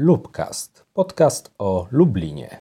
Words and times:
Lubcast, 0.00 0.84
podcast 0.94 1.54
o 1.58 1.86
Lublinie. 1.90 2.58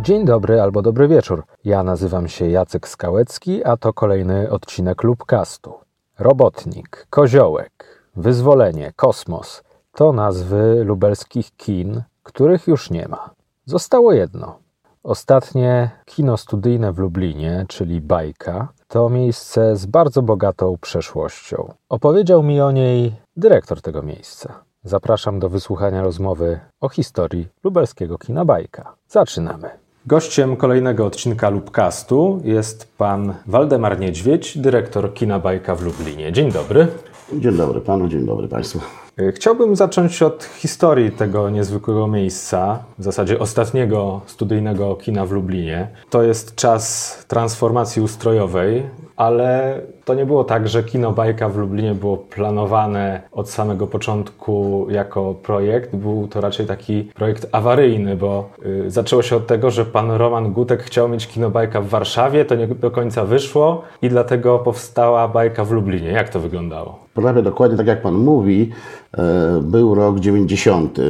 Dzień 0.00 0.24
dobry 0.24 0.60
albo 0.60 0.82
dobry 0.82 1.08
wieczór. 1.08 1.44
Ja 1.64 1.82
nazywam 1.82 2.28
się 2.28 2.48
Jacek 2.48 2.88
Skałecki, 2.88 3.64
a 3.64 3.76
to 3.76 3.92
kolejny 3.92 4.50
odcinek 4.50 5.02
Lubcastu. 5.02 5.74
Robotnik, 6.18 7.06
Koziołek, 7.10 8.02
Wyzwolenie, 8.16 8.92
Kosmos 8.96 9.62
to 9.94 10.12
nazwy 10.12 10.84
lubelskich 10.84 11.56
kin, 11.56 12.02
których 12.22 12.66
już 12.66 12.90
nie 12.90 13.08
ma. 13.08 13.30
Zostało 13.66 14.12
jedno 14.12 14.61
Ostatnie 15.02 15.90
kino 16.04 16.36
studyjne 16.36 16.92
w 16.92 16.98
Lublinie, 16.98 17.64
czyli 17.68 18.00
Bajka, 18.00 18.68
to 18.88 19.08
miejsce 19.08 19.76
z 19.76 19.86
bardzo 19.86 20.22
bogatą 20.22 20.76
przeszłością. 20.80 21.74
Opowiedział 21.88 22.42
mi 22.42 22.60
o 22.60 22.70
niej 22.72 23.12
dyrektor 23.36 23.80
tego 23.80 24.02
miejsca. 24.02 24.64
Zapraszam 24.84 25.38
do 25.38 25.48
wysłuchania 25.48 26.02
rozmowy 26.02 26.60
o 26.80 26.88
historii 26.88 27.48
lubelskiego 27.64 28.18
kina 28.18 28.44
Bajka. 28.44 28.94
Zaczynamy. 29.08 29.70
Gościem 30.06 30.56
kolejnego 30.56 31.06
odcinka 31.06 31.48
Lubcastu 31.50 32.40
jest 32.44 32.96
pan 32.98 33.34
Waldemar 33.46 34.00
Niedźwiedź, 34.00 34.58
dyrektor 34.58 35.14
kina 35.14 35.38
Bajka 35.38 35.74
w 35.74 35.82
Lublinie. 35.82 36.32
Dzień 36.32 36.52
dobry. 36.52 36.86
Dzień 37.32 37.56
dobry 37.56 37.80
panu, 37.80 38.08
dzień 38.08 38.26
dobry 38.26 38.48
państwu. 38.48 38.80
Y, 39.20 39.32
chciałbym 39.32 39.76
zacząć 39.76 40.22
od 40.22 40.44
historii 40.44 41.12
tego 41.12 41.50
niezwykłego 41.50 42.06
miejsca, 42.06 42.84
w 42.98 43.04
zasadzie 43.04 43.38
ostatniego 43.38 44.20
studyjnego 44.26 44.96
kina 44.96 45.26
w 45.26 45.32
Lublinie. 45.32 45.88
To 46.10 46.22
jest 46.22 46.54
czas 46.54 47.16
transformacji 47.28 48.02
ustrojowej, 48.02 48.82
ale 49.16 49.80
to 50.04 50.14
nie 50.14 50.26
było 50.26 50.44
tak, 50.44 50.68
że 50.68 50.82
kino 50.82 51.12
Bajka 51.12 51.48
w 51.48 51.56
Lublinie 51.56 51.94
było 51.94 52.16
planowane 52.16 53.20
od 53.32 53.50
samego 53.50 53.86
początku 53.86 54.86
jako 54.90 55.34
projekt. 55.34 55.96
Był 55.96 56.28
to 56.28 56.40
raczej 56.40 56.66
taki 56.66 57.04
projekt 57.04 57.46
awaryjny, 57.52 58.16
bo 58.16 58.50
y, 58.66 58.90
zaczęło 58.90 59.22
się 59.22 59.36
od 59.36 59.46
tego, 59.46 59.70
że 59.70 59.84
pan 59.84 60.10
Roman 60.10 60.52
Gutek 60.52 60.82
chciał 60.82 61.08
mieć 61.08 61.26
kino 61.26 61.50
Bajka 61.50 61.80
w 61.80 61.88
Warszawie, 61.88 62.44
to 62.44 62.54
nie 62.54 62.66
do 62.66 62.90
końca 62.90 63.24
wyszło 63.24 63.82
i 64.02 64.08
dlatego 64.08 64.58
powstała 64.58 65.28
Bajka 65.28 65.64
w 65.64 65.70
Lublinie. 65.70 66.08
Jak 66.08 66.28
to 66.28 66.40
wyglądało? 66.40 66.98
Prawie 67.14 67.42
dokładnie 67.42 67.76
tak 67.76 67.86
jak 67.86 68.02
pan 68.02 68.14
mówi. 68.14 68.70
E, 69.18 69.60
był 69.62 69.94
rok 69.94 70.20
90. 70.20 70.98
E, 70.98 71.02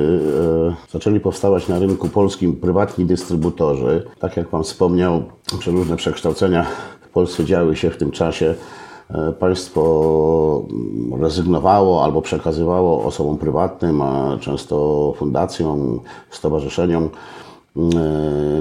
zaczęli 0.91 1.21
powstawać 1.21 1.69
na 1.69 1.79
rynku 1.79 2.09
polskim 2.09 2.57
prywatni 2.57 3.05
dystrybutorzy. 3.05 4.05
Tak 4.19 4.37
jak 4.37 4.49
Pan 4.49 4.63
wspomniał, 4.63 5.23
przeróżne 5.59 5.97
przekształcenia 5.97 6.67
Polsce 7.13 7.45
działy 7.45 7.77
się 7.77 7.91
w 7.91 7.97
tym 7.97 8.11
czasie. 8.11 8.55
E, 9.11 9.33
państwo 9.33 10.63
rezygnowało 11.21 12.05
albo 12.05 12.23
przekazywało 12.23 13.05
osobom 13.05 13.39
prywatnym, 13.39 14.03
a 14.03 14.39
często 14.41 15.15
fundacjom, 15.17 16.01
stowarzyszeniom 16.31 17.11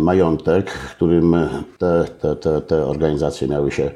majątek, 0.01 0.71
którym 0.71 1.35
te, 1.77 2.05
te, 2.21 2.35
te, 2.35 2.61
te 2.61 2.85
organizacje 2.85 3.47
miały 3.47 3.71
się 3.71 3.91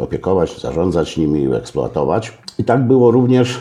opiekować, 0.00 0.60
zarządzać 0.60 1.16
nimi, 1.16 1.54
eksploatować. 1.54 2.38
I 2.58 2.64
tak 2.64 2.86
było 2.86 3.10
również 3.10 3.56
e, 3.56 3.60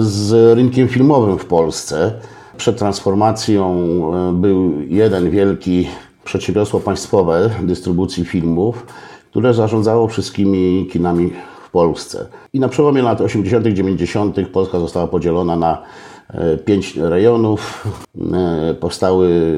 z 0.00 0.56
rynkiem 0.56 0.88
filmowym 0.88 1.38
w 1.38 1.44
Polsce. 1.44 2.12
Przed 2.56 2.78
transformacją 2.78 3.74
e, 4.14 4.32
był 4.32 4.72
jeden 4.88 5.30
wielki 5.30 5.88
przedsiębiorstwo 6.24 6.80
państwowe 6.80 7.50
dystrybucji 7.62 8.24
filmów, 8.24 8.86
które 9.32 9.54
zarządzało 9.54 10.08
wszystkimi 10.08 10.88
kinami 10.92 11.30
w 11.66 11.70
Polsce. 11.70 12.26
I 12.52 12.60
na 12.60 12.68
przełomie 12.68 13.02
lat 13.02 13.20
80., 13.20 13.66
90. 13.66 14.36
Polska 14.52 14.78
została 14.78 15.06
podzielona 15.06 15.56
na 15.56 15.82
e, 16.28 16.56
pięć 16.56 16.96
rejonów. 16.96 17.88
Powstały 18.80 19.56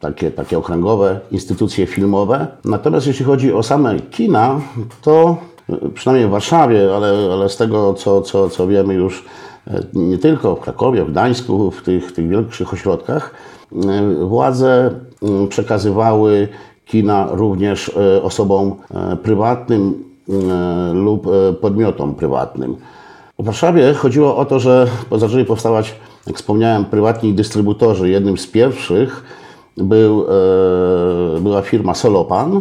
takie, 0.00 0.30
takie 0.30 0.58
okręgowe 0.58 1.20
instytucje 1.30 1.86
filmowe. 1.86 2.46
Natomiast 2.64 3.06
jeśli 3.06 3.24
chodzi 3.24 3.52
o 3.52 3.62
same 3.62 4.00
kina, 4.00 4.60
to 5.02 5.36
przynajmniej 5.94 6.28
w 6.28 6.30
Warszawie, 6.30 6.94
ale, 6.96 7.28
ale 7.32 7.48
z 7.48 7.56
tego, 7.56 7.94
co, 7.94 8.22
co, 8.22 8.48
co 8.48 8.66
wiemy 8.66 8.94
już 8.94 9.24
e, 9.66 9.82
nie 9.94 10.18
tylko 10.18 10.56
w 10.56 10.60
Krakowie, 10.60 11.04
w 11.04 11.10
Gdańsku, 11.10 11.70
w 11.70 11.82
tych, 11.82 12.12
tych 12.12 12.28
większych 12.28 12.72
ośrodkach, 12.72 13.34
e, 13.72 14.24
władze 14.24 14.90
mm, 15.22 15.48
przekazywały 15.48 16.48
kina 16.88 17.28
również 17.30 17.88
e, 17.88 18.22
osobom 18.22 18.74
prywatnym 19.22 20.04
lub 20.92 21.26
podmiotom 21.60 22.14
prywatnym. 22.14 22.76
W 23.38 23.44
Warszawie 23.44 23.94
chodziło 23.94 24.36
o 24.36 24.44
to, 24.44 24.60
że 24.60 24.86
zaczęli 25.16 25.44
powstawać, 25.44 25.94
jak 26.26 26.36
wspomniałem, 26.36 26.84
prywatni 26.84 27.32
dystrybutorzy. 27.32 28.10
Jednym 28.10 28.38
z 28.38 28.46
pierwszych 28.46 29.24
był, 29.76 30.26
była 31.40 31.62
firma 31.62 31.94
Solopan, 31.94 32.60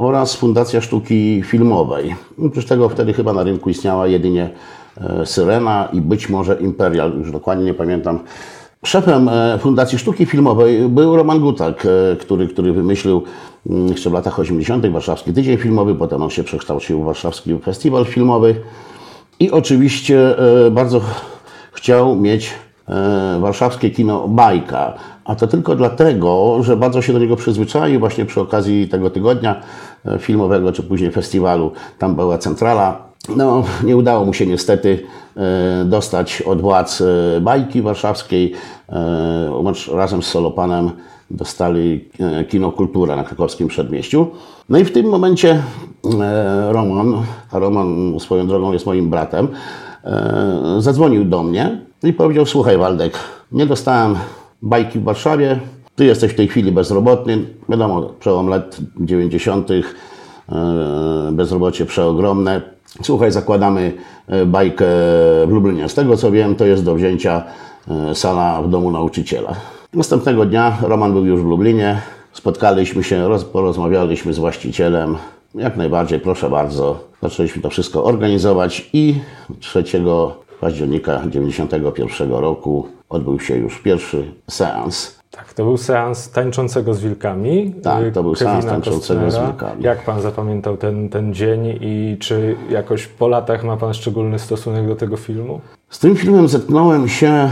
oraz 0.00 0.34
Fundacja 0.34 0.80
Sztuki 0.80 1.42
Filmowej. 1.44 2.14
Oprócz 2.46 2.66
tego 2.66 2.88
wtedy 2.88 3.12
chyba 3.12 3.32
na 3.32 3.42
rynku 3.42 3.70
istniała 3.70 4.06
jedynie 4.06 4.50
e, 4.96 5.26
Syrena 5.26 5.88
i 5.92 6.00
być 6.00 6.28
może 6.28 6.54
Imperial, 6.54 7.18
już 7.18 7.32
dokładnie 7.32 7.64
nie 7.64 7.74
pamiętam. 7.74 8.18
Szefem 8.84 9.28
e, 9.28 9.58
Fundacji 9.58 9.98
Sztuki 9.98 10.26
Filmowej 10.26 10.88
był 10.88 11.16
Roman 11.16 11.40
Gutak, 11.40 11.86
e, 11.86 12.16
który, 12.16 12.48
który 12.48 12.72
wymyślił 12.72 13.22
mm, 13.70 13.88
jeszcze 13.88 14.10
w 14.10 14.12
latach 14.12 14.38
80. 14.38 14.86
Warszawski 14.86 15.32
Tydzień 15.32 15.56
Filmowy, 15.56 15.94
potem 15.94 16.22
on 16.22 16.30
się 16.30 16.44
przekształcił 16.44 17.02
w 17.02 17.04
Warszawski 17.04 17.58
Festiwal 17.58 18.04
Filmowy 18.04 18.54
i 19.40 19.50
oczywiście 19.50 20.36
bardzo 20.70 21.00
chciał 21.72 22.16
mieć 22.16 22.54
warszawskie 23.40 23.90
kino 23.90 24.28
Bajka. 24.28 24.94
A 25.24 25.34
to 25.34 25.46
tylko 25.46 25.76
dlatego, 25.76 26.62
że 26.62 26.76
bardzo 26.76 27.02
się 27.02 27.12
do 27.12 27.18
niego 27.18 27.36
przyzwyczaił 27.36 28.00
właśnie 28.00 28.24
przy 28.24 28.40
okazji 28.40 28.88
tego 28.88 29.10
tygodnia 29.10 29.60
e, 30.04 30.18
filmowego, 30.18 30.72
czy 30.72 30.82
później 30.82 31.10
festiwalu. 31.10 31.72
Tam 31.98 32.16
była 32.16 32.38
centrala. 32.38 33.09
No, 33.28 33.64
nie 33.84 33.96
udało 33.96 34.24
mu 34.24 34.32
się 34.32 34.46
niestety 34.46 35.02
e, 35.36 35.84
dostać 35.84 36.42
od 36.42 36.60
władz 36.60 37.00
e, 37.00 37.40
bajki 37.40 37.82
warszawskiej. 37.82 38.52
Razem 39.92 40.22
z 40.22 40.26
Solopanem 40.26 40.90
dostali 41.30 42.08
kino 42.48 42.72
Kultura 42.72 43.16
na 43.16 43.24
krakowskim 43.24 43.68
przedmieściu. 43.68 44.26
No 44.68 44.78
i 44.78 44.84
w 44.84 44.92
tym 44.92 45.06
momencie 45.06 45.62
Roman, 46.68 47.14
a 47.52 47.58
Roman 47.58 48.20
swoją 48.20 48.46
drogą 48.46 48.72
jest 48.72 48.86
moim 48.86 49.10
bratem, 49.10 49.48
zadzwonił 50.78 51.24
do 51.24 51.42
mnie 51.42 51.80
i 52.02 52.12
powiedział: 52.12 52.46
Słuchaj, 52.46 52.78
Waldek, 52.78 53.18
nie 53.52 53.66
dostałem 53.66 54.16
bajki 54.62 54.98
w 54.98 55.02
Warszawie. 55.02 55.60
Ty 55.96 56.04
jesteś 56.04 56.32
w 56.32 56.36
tej 56.36 56.48
chwili 56.48 56.72
bezrobotny. 56.72 57.38
Wiadomo, 57.68 58.02
przełom 58.20 58.48
lat 58.48 58.76
90. 59.00 59.70
E, 59.70 59.82
bezrobocie 61.32 61.86
przeogromne. 61.86 62.60
Słuchaj, 63.02 63.32
zakładamy 63.32 63.92
e, 64.26 64.46
bajkę 64.46 64.86
w 65.46 65.50
Lublinie. 65.50 65.88
Z 65.88 65.94
tego 65.94 66.16
co 66.16 66.30
wiem, 66.30 66.54
to 66.54 66.66
jest 66.66 66.84
do 66.84 66.94
wzięcia 66.94 67.44
e, 67.88 68.14
sala 68.14 68.62
w 68.62 68.68
domu 68.68 68.90
nauczyciela. 68.90 69.54
Następnego 69.94 70.46
dnia 70.46 70.78
Roman 70.82 71.12
był 71.12 71.26
już 71.26 71.40
w 71.40 71.44
Lublinie. 71.44 72.00
Spotkaliśmy 72.32 73.02
się, 73.02 73.28
porozmawialiśmy 73.52 74.32
z 74.32 74.38
właścicielem. 74.38 75.16
Jak 75.54 75.76
najbardziej, 75.76 76.20
proszę 76.20 76.50
bardzo. 76.50 77.04
Zaczęliśmy 77.22 77.62
to 77.62 77.70
wszystko 77.70 78.04
organizować 78.04 78.90
i 78.92 79.14
3 79.60 79.84
października 80.60 81.16
1991 81.16 82.32
roku 82.32 82.88
odbył 83.08 83.40
się 83.40 83.56
już 83.56 83.78
pierwszy 83.78 84.32
seans. 84.50 85.19
Tak, 85.30 85.54
to 85.54 85.64
był 85.64 85.76
seans 85.76 86.30
tańczącego 86.30 86.94
z 86.94 87.00
wilkami. 87.00 87.74
Tak, 87.82 88.14
to 88.14 88.22
był 88.22 88.32
Kevina 88.32 88.50
seans 88.52 88.66
tańczącego 88.66 89.20
Kostnera. 89.20 89.46
z 89.46 89.50
wilkami. 89.50 89.82
Jak 89.82 90.04
pan 90.04 90.20
zapamiętał 90.22 90.76
ten, 90.76 91.08
ten 91.08 91.34
dzień 91.34 91.78
i 91.80 92.16
czy 92.20 92.56
jakoś 92.70 93.06
po 93.06 93.28
latach 93.28 93.64
ma 93.64 93.76
pan 93.76 93.94
szczególny 93.94 94.38
stosunek 94.38 94.86
do 94.86 94.96
tego 94.96 95.16
filmu? 95.16 95.60
Z 95.88 95.98
tym 95.98 96.16
filmem 96.16 96.48
zetknąłem 96.48 97.08
się 97.08 97.50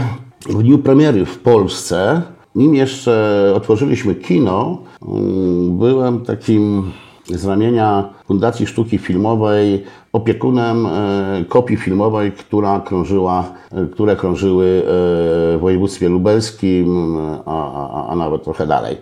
w 0.49 0.63
dniu 0.63 0.77
premiery 0.77 1.25
w 1.25 1.39
Polsce. 1.39 2.21
Nim 2.55 2.75
jeszcze 2.75 3.51
otworzyliśmy 3.55 4.15
kino, 4.15 4.77
mm, 5.07 5.77
byłem 5.77 6.25
takim 6.25 6.91
z 7.29 7.45
ramienia 7.45 8.09
Fundacji 8.27 8.67
Sztuki 8.67 8.97
Filmowej 8.97 9.83
opiekunem 10.13 10.85
e, 10.85 11.45
kopii 11.49 11.77
filmowej, 11.77 12.31
która 12.31 12.79
krążyła, 12.79 13.51
e, 13.71 13.85
które 13.85 14.15
krążyły 14.15 14.65
e, 14.65 14.81
w 14.85 15.57
województwie 15.61 16.09
lubelskim, 16.09 17.17
a, 17.45 17.73
a, 17.73 18.07
a 18.07 18.15
nawet 18.15 18.43
trochę 18.43 18.67
dalej. 18.67 18.97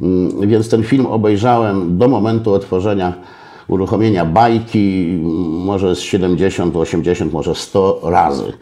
Mm, 0.00 0.48
więc 0.48 0.68
ten 0.68 0.82
film 0.82 1.06
obejrzałem 1.06 1.98
do 1.98 2.08
momentu 2.08 2.52
otworzenia 2.52 3.12
uruchomienia 3.68 4.24
bajki 4.24 5.18
może 5.64 5.94
z 5.94 6.00
70, 6.00 6.76
80, 6.76 7.32
może 7.32 7.54
100 7.54 8.00
razy. 8.04 8.52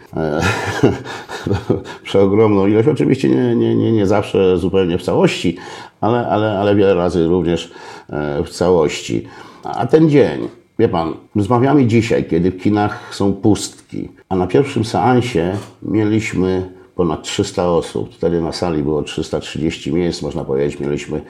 Przeogromną 2.02 2.66
ilość, 2.66 2.88
oczywiście 2.88 3.28
nie, 3.28 3.56
nie, 3.56 3.74
nie, 3.74 3.92
nie 3.92 4.06
zawsze 4.06 4.58
zupełnie 4.58 4.98
w 4.98 5.02
całości, 5.02 5.56
ale, 6.00 6.28
ale, 6.28 6.58
ale 6.58 6.74
wiele 6.74 6.94
razy 6.94 7.28
również 7.28 7.72
e, 8.10 8.44
w 8.44 8.50
całości. 8.50 9.26
A 9.64 9.86
ten 9.86 10.10
dzień, 10.10 10.48
wie 10.78 10.88
pan, 10.88 11.14
rozmawiamy 11.36 11.86
dzisiaj, 11.86 12.24
kiedy 12.24 12.50
w 12.50 12.62
kinach 12.62 13.14
są 13.14 13.32
pustki, 13.32 14.08
a 14.28 14.36
na 14.36 14.46
pierwszym 14.46 14.84
seansie 14.84 15.56
mieliśmy 15.82 16.70
ponad 16.94 17.22
300 17.22 17.68
osób. 17.68 18.14
Wtedy 18.14 18.40
na 18.40 18.52
sali 18.52 18.82
było 18.82 19.02
330 19.02 19.92
miejsc, 19.92 20.22
można 20.22 20.44
powiedzieć, 20.44 20.80
mieliśmy 20.80 21.20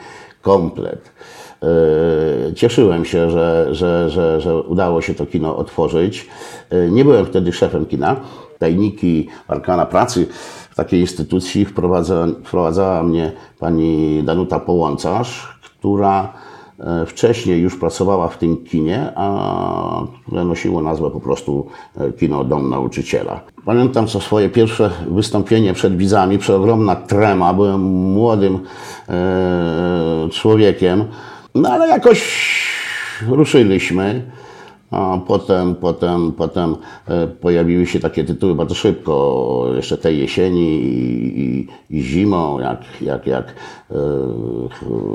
komplet. 0.42 1.12
E, 1.62 2.54
cieszyłem 2.54 3.04
się, 3.04 3.30
że, 3.30 3.68
że, 3.70 4.10
że, 4.10 4.40
że 4.40 4.62
udało 4.62 5.02
się 5.02 5.14
to 5.14 5.26
kino 5.26 5.56
otworzyć. 5.56 6.28
E, 6.70 6.90
nie 6.90 7.04
byłem 7.04 7.26
wtedy 7.26 7.52
szefem 7.52 7.86
kina. 7.86 8.16
Tajniki 8.58 9.28
arkana 9.48 9.86
pracy 9.86 10.26
w 10.70 10.74
takiej 10.74 11.00
instytucji 11.00 11.64
wprowadza, 11.64 12.26
wprowadzała 12.44 13.02
mnie 13.02 13.32
pani 13.58 14.22
Danuta 14.24 14.60
Połącarz, 14.60 15.58
która 15.62 16.32
e, 16.78 17.06
wcześniej 17.06 17.60
już 17.60 17.78
pracowała 17.78 18.28
w 18.28 18.38
tym 18.38 18.56
kinie, 18.64 19.12
a 19.16 20.02
które 20.26 20.44
nosiło 20.44 20.82
nazwę 20.82 21.10
po 21.10 21.20
prostu 21.20 21.66
Kino 22.18 22.44
Dom 22.44 22.70
Nauczyciela. 22.70 23.40
Pamiętam 23.64 24.06
co 24.06 24.20
swoje 24.20 24.48
pierwsze 24.48 24.90
wystąpienie 25.10 25.72
przed 25.72 25.96
widzami, 25.96 26.38
przeogromna 26.38 26.96
trema, 26.96 27.54
byłem 27.54 27.80
młodym 28.12 28.58
e, 29.08 30.28
człowiekiem. 30.32 31.04
No 31.54 31.68
ale 31.68 31.88
jakoś 31.88 32.20
ruszyliśmy. 33.28 34.30
A 34.90 35.18
potem, 35.26 35.74
potem, 35.74 36.32
potem 36.32 36.76
e, 37.08 37.26
pojawiły 37.26 37.86
się 37.86 38.00
takie 38.00 38.24
tytuły 38.24 38.54
bardzo 38.54 38.74
szybko, 38.74 39.66
jeszcze 39.76 39.98
tej 39.98 40.18
jesieni 40.18 40.82
i, 40.82 41.40
i, 41.40 41.68
i 41.98 42.02
zimą, 42.02 42.60
jak, 42.60 42.80
jak, 43.00 43.26
jak 43.26 43.54
e, 43.90 43.94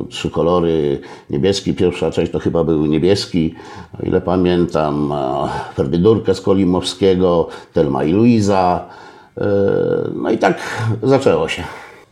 trzy 0.09 0.29
kolory, 0.29 0.99
niebieski, 1.29 1.73
pierwsza 1.73 2.11
część 2.11 2.31
to 2.31 2.39
chyba 2.39 2.63
był 2.63 2.85
niebieski, 2.85 3.55
o 3.99 4.05
ile 4.05 4.21
pamiętam, 4.21 5.13
Ferdydurkę 5.73 6.35
z 6.35 6.41
Kolimowskiego, 6.41 7.47
Telma 7.73 8.03
i 8.03 8.11
Luiza, 8.11 8.85
e, 9.37 9.45
no 10.13 10.31
i 10.31 10.37
tak 10.37 10.59
zaczęło 11.03 11.47
się. 11.47 11.63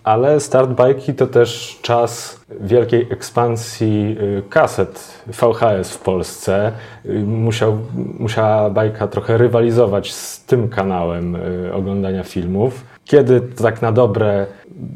Ale 0.03 0.39
start 0.39 0.69
bajki 0.69 1.13
to 1.13 1.27
też 1.27 1.79
czas 1.81 2.39
wielkiej 2.61 3.07
ekspansji 3.11 4.17
y, 4.21 4.43
kaset 4.49 5.23
VHS 5.27 5.91
w 5.91 5.99
Polsce. 5.99 6.71
Y, 7.05 7.19
musiał, 7.19 7.77
musiała 8.19 8.69
bajka 8.69 9.07
trochę 9.07 9.37
rywalizować 9.37 10.13
z 10.13 10.45
tym 10.45 10.69
kanałem 10.69 11.35
y, 11.35 11.73
oglądania 11.73 12.23
filmów. 12.23 12.85
Kiedy 13.05 13.41
tak 13.41 13.81
na 13.81 13.91
dobre 13.91 14.47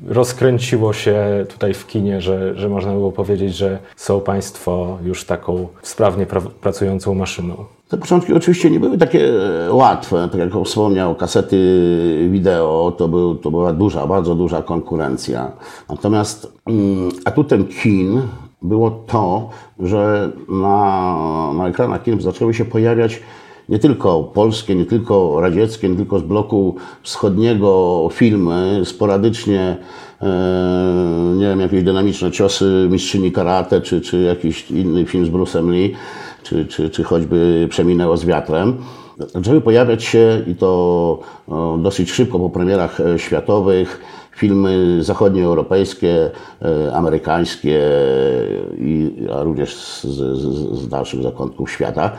rozkręciło 0.08 0.94
się 0.94 1.46
tutaj 1.50 1.74
w 1.74 1.88
kinie, 1.88 2.22
że, 2.22 2.56
że 2.56 2.70
można 2.70 2.92
było 2.92 3.12
powiedzieć, 3.12 3.56
że 3.56 3.80
są 3.96 4.22
Państwo 4.22 4.98
już 5.04 5.26
taką 5.26 5.68
sprawnie 5.82 6.26
pra- 6.26 6.50
pracującą 6.62 7.14
maszyną? 7.14 7.77
Te 7.88 7.98
początki 7.98 8.34
oczywiście 8.34 8.72
nie 8.72 8.80
były 8.80 8.98
takie 8.98 9.30
e, 9.66 9.74
łatwe. 9.74 10.30
Tak 10.32 10.40
jak 10.40 10.66
wspomniał, 10.66 11.16
kasety 11.16 12.28
wideo 12.32 12.94
to, 12.98 13.08
był, 13.08 13.36
to 13.36 13.52
była 13.52 13.74
duża, 13.74 14.08
bardzo 14.08 14.36
duża 14.36 14.62
konkurencja. 14.62 15.52
Natomiast 15.90 16.54
mm, 16.66 17.10
atutem 17.26 17.66
kin 17.66 18.22
było 18.62 18.92
to, 18.92 19.50
że 19.80 20.32
na, 20.50 21.54
na 21.54 21.68
ekranach 21.68 22.04
kin 22.04 22.22
zaczęły 22.22 22.54
się 22.54 22.66
pojawiać 22.66 23.22
nie 23.70 23.80
tylko 23.80 24.24
polskie, 24.24 24.76
nie 24.76 24.86
tylko 24.86 25.42
radzieckie, 25.42 25.90
nie 25.90 25.96
tylko 25.96 26.20
z 26.20 26.24
bloku 26.24 26.76
wschodniego 27.04 28.10
filmy, 28.12 28.82
sporadycznie 28.86 29.78
e, 30.22 30.28
nie 31.38 31.46
wiem, 31.46 31.60
jakieś 31.60 31.84
dynamiczne 31.84 32.32
ciosy 32.32 32.88
mistrzyni 32.92 33.32
karate, 33.32 33.82
czy, 33.82 34.02
czy 34.02 34.22
jakiś 34.22 34.72
inny 34.72 35.06
film 35.06 35.26
z 35.26 35.30
Bruce'em 35.30 35.72
Lee, 35.72 35.96
czy, 36.48 36.66
czy, 36.66 36.90
czy 36.90 37.04
choćby 37.04 37.68
Przeminęło 37.70 38.18
z 38.18 38.26
wiatrem. 38.26 38.78
Zaczęły 39.34 39.62
pojawiać 39.62 40.04
się 40.04 40.44
i 40.48 40.56
to 40.56 41.20
dosyć 41.80 42.12
szybko 42.12 42.40
po 42.40 42.50
premierach 42.50 43.00
e, 43.00 43.20
światowych 43.20 44.02
filmy 44.36 45.04
zachodnioeuropejskie, 45.04 46.32
e, 46.62 46.96
amerykańskie, 46.96 47.82
a 49.34 49.44
również 49.44 49.76
z, 49.76 50.04
z, 50.04 50.80
z 50.80 50.88
dalszych 50.90 51.24
zakątków 51.24 51.72
świata. 51.72 52.12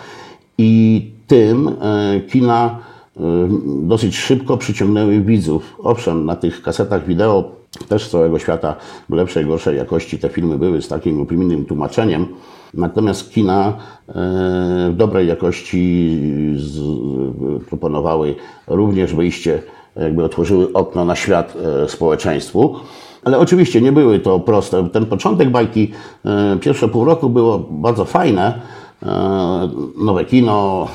I 0.58 1.02
tym 1.26 1.68
e, 1.68 2.20
kina 2.20 2.78
dosyć 3.82 4.16
szybko 4.16 4.56
przyciągnęły 4.56 5.20
widzów. 5.20 5.76
Owszem, 5.78 6.24
na 6.24 6.36
tych 6.36 6.62
kasetach 6.62 7.06
wideo 7.06 7.52
też 7.88 8.06
z 8.06 8.10
całego 8.10 8.38
świata 8.38 8.76
lepszej, 9.10 9.46
gorszej 9.46 9.76
jakości 9.76 10.18
te 10.18 10.28
filmy 10.28 10.58
były 10.58 10.82
z 10.82 10.88
takim 10.88 11.18
lub 11.18 11.32
innym 11.32 11.64
tłumaczeniem. 11.64 12.26
Natomiast 12.74 13.30
kina 13.32 13.68
e, 13.68 14.12
w 14.90 14.94
dobrej 14.96 15.28
jakości 15.28 16.18
proponowały 17.68 18.34
również 18.66 19.14
wyjście, 19.14 19.62
jakby 19.96 20.24
otworzyły 20.24 20.72
okno 20.72 21.04
na 21.04 21.16
świat 21.16 21.56
e, 21.84 21.88
społeczeństwu. 21.88 22.76
Ale 23.24 23.38
oczywiście 23.38 23.80
nie 23.80 23.92
były 23.92 24.18
to 24.18 24.40
proste. 24.40 24.88
Ten 24.88 25.06
początek 25.06 25.50
bajki, 25.50 25.90
e, 26.24 26.56
pierwsze 26.60 26.88
pół 26.88 27.04
roku 27.04 27.30
było 27.30 27.58
bardzo 27.58 28.04
fajne. 28.04 28.60
Nowe 29.96 30.24
kino, 30.24 30.88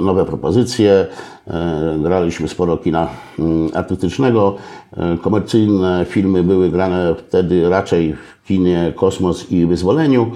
nowe 0.00 0.24
propozycje. 0.24 1.06
Graliśmy 1.98 2.48
sporo 2.48 2.76
kina 2.76 3.08
mm, 3.38 3.70
artystycznego. 3.74 4.56
Komercyjne 5.22 6.06
filmy 6.08 6.42
były 6.42 6.70
grane 6.70 7.14
wtedy 7.14 7.68
raczej 7.70 8.14
w 8.14 8.46
kinie 8.46 8.92
Kosmos 8.96 9.50
i 9.52 9.66
Wyzwoleniu. 9.66 10.30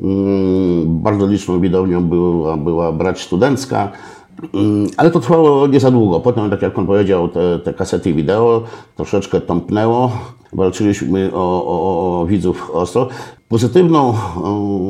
Mm, 0.00 1.02
bardzo 1.02 1.26
liczną 1.26 1.60
widownią 1.60 2.04
była, 2.04 2.56
była 2.56 2.92
brać 2.92 3.20
studencka. 3.20 3.92
Mm, 4.54 4.86
ale 4.96 5.10
to 5.10 5.20
trwało 5.20 5.66
nie 5.66 5.80
za 5.80 5.90
długo. 5.90 6.20
Potem, 6.20 6.50
tak 6.50 6.62
jak 6.62 6.74
pan 6.74 6.86
powiedział, 6.86 7.28
te, 7.28 7.58
te 7.58 7.74
kasety 7.74 8.14
wideo 8.14 8.62
troszeczkę 8.96 9.40
tąpnęło. 9.40 10.12
Walczyliśmy 10.52 11.30
o, 11.34 11.64
o, 11.66 12.20
o 12.20 12.26
widzów 12.26 12.70
ostro. 12.70 13.08
Pozytywną 13.48 14.14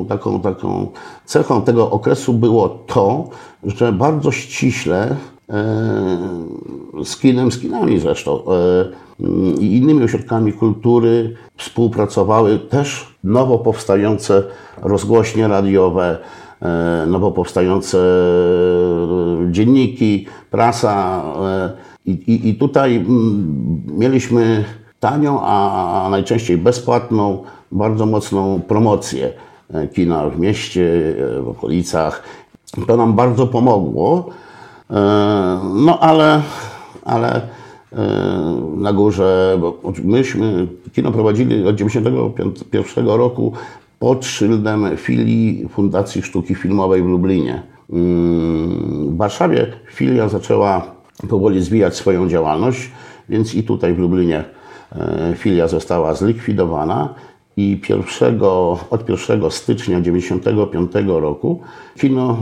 taką, 0.09 0.41
taką 0.41 0.87
cechą 1.25 1.63
tego 1.63 1.91
okresu 1.91 2.35
było 2.35 2.69
to, 2.69 3.29
że 3.65 3.93
bardzo 3.93 4.31
ściśle 4.31 5.17
e, 5.51 5.55
z 7.05 7.17
kinem, 7.17 7.53
z 7.53 7.59
kinami 7.59 7.99
zresztą 7.99 8.43
e, 8.45 9.09
i 9.61 9.77
innymi 9.77 10.05
ośrodkami 10.05 10.53
kultury 10.53 11.35
współpracowały 11.57 12.59
też 12.59 13.15
nowo 13.25 13.59
powstające 13.59 14.43
rozgłośnie 14.83 15.49
radiowe, 15.49 16.19
e, 16.63 17.07
nowo 17.07 17.33
powstające 17.33 17.99
e, 17.99 19.53
dzienniki, 19.53 20.27
prasa. 20.51 21.23
E, 21.47 21.71
I, 22.07 22.11
i, 22.11 22.49
i 22.49 22.55
tutaj 22.55 22.97
mm, 22.97 23.83
mieliśmy 23.99 24.65
tanią, 25.01 25.41
a 25.43 26.09
najczęściej 26.11 26.59
bezpłatną, 26.59 27.45
bardzo 27.73 28.07
mocną 28.07 28.61
promocję 28.69 29.33
kina 29.95 30.29
w 30.29 30.41
mieście, 30.41 31.15
w 31.43 31.49
okolicach. 31.49 32.23
To 32.87 32.97
nam 32.97 33.13
bardzo 33.13 33.47
pomogło. 33.47 34.31
No 35.75 35.99
ale, 36.01 36.43
ale 37.05 37.41
na 38.77 38.93
górze, 38.93 39.59
bo 39.61 39.81
myśmy 40.05 40.67
kino 40.93 41.13
prowadzili 41.13 41.69
od 41.69 41.77
1991 41.77 43.07
roku 43.07 43.53
pod 43.99 44.27
szyldem 44.27 44.97
filii 44.97 45.69
Fundacji 45.69 46.23
Sztuki 46.23 46.55
Filmowej 46.55 47.03
w 47.03 47.07
Lublinie. 47.07 47.63
Mm, 47.93 49.11
w 49.11 49.17
Warszawie 49.17 49.67
filia 49.93 50.29
zaczęła 50.29 50.95
powoli 51.29 51.63
zwijać 51.63 51.97
swoją 51.97 52.29
działalność, 52.29 52.91
więc 53.29 53.55
i 53.55 53.63
tutaj 53.63 53.95
w 53.95 53.99
Lublinie 53.99 54.39
e, 54.39 54.58
filia 55.37 55.69
została 55.69 56.15
zlikwidowana 56.15 57.15
i 57.57 57.77
pierwszego, 57.83 58.79
od 58.91 59.09
1 59.09 59.51
stycznia 59.51 60.01
1995 60.01 60.93
roku 61.07 61.61
kino 62.01 62.37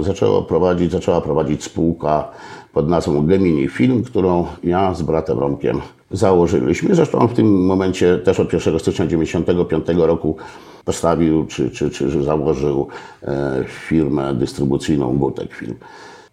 zaczęło 0.00 0.42
prowadzić, 0.42 0.92
zaczęła 0.92 1.20
prowadzić 1.20 1.64
spółka 1.64 2.28
pod 2.72 2.88
nazwą 2.88 3.26
Gemini 3.26 3.68
Film, 3.68 4.02
którą 4.04 4.46
ja 4.64 4.94
z 4.94 5.02
bratem 5.02 5.38
Romkiem 5.38 5.80
założyliśmy. 6.10 6.94
Zresztą 6.94 7.28
w 7.28 7.34
tym 7.34 7.64
momencie 7.66 8.18
też 8.18 8.40
od 8.40 8.52
1 8.52 8.78
stycznia 8.78 9.06
1995 9.06 9.86
roku 9.98 10.36
postawił 10.84 11.46
czy, 11.46 11.70
czy, 11.70 11.90
czy 11.90 12.22
założył 12.22 12.88
e, 13.22 13.64
firmę 13.66 14.34
dystrybucyjną 14.34 15.18
Gutek 15.18 15.54
Film. 15.54 15.74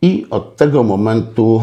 I 0.01 0.25
od 0.29 0.55
tego 0.55 0.83
momentu 0.83 1.61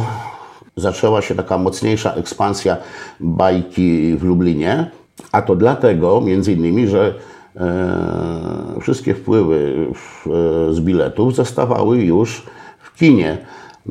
zaczęła 0.76 1.22
się 1.22 1.34
taka 1.34 1.58
mocniejsza 1.58 2.14
ekspansja 2.14 2.76
bajki 3.20 4.16
w 4.16 4.24
Lublinie, 4.24 4.90
a 5.32 5.42
to 5.42 5.56
dlatego 5.56 6.20
między 6.20 6.52
innymi, 6.52 6.88
że 6.88 7.14
e, 7.56 8.80
wszystkie 8.80 9.14
wpływy 9.14 9.86
w, 9.94 10.28
z 10.72 10.80
biletów 10.80 11.34
zostawały 11.34 11.98
już 11.98 12.46
w 12.78 12.98
kinie. 12.98 13.38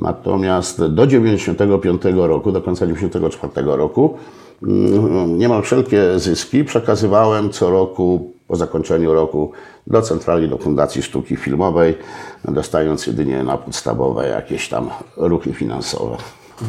Natomiast 0.02 0.86
do 0.86 1.08
95 1.08 2.02
roku, 2.16 2.52
do 2.52 2.62
końca 2.62 2.86
94 2.88 3.52
roku 3.66 4.18
mm, 4.64 5.38
niemal 5.38 5.62
wszelkie 5.62 6.20
zyski 6.20 6.64
przekazywałem 6.64 7.50
co 7.50 7.70
roku, 7.70 8.34
po 8.48 8.56
zakończeniu 8.56 9.14
roku, 9.14 9.52
do 9.88 10.02
centrali, 10.02 10.50
do 10.50 10.58
Fundacji 10.58 11.04
Sztuki 11.04 11.36
Filmowej, 11.36 11.98
dostając 12.46 13.08
jedynie 13.08 13.44
na 13.44 13.58
podstawowe 13.58 14.28
jakieś 14.28 14.70
tam 14.70 14.90
ruchy 15.18 15.54
finansowe. 15.54 16.18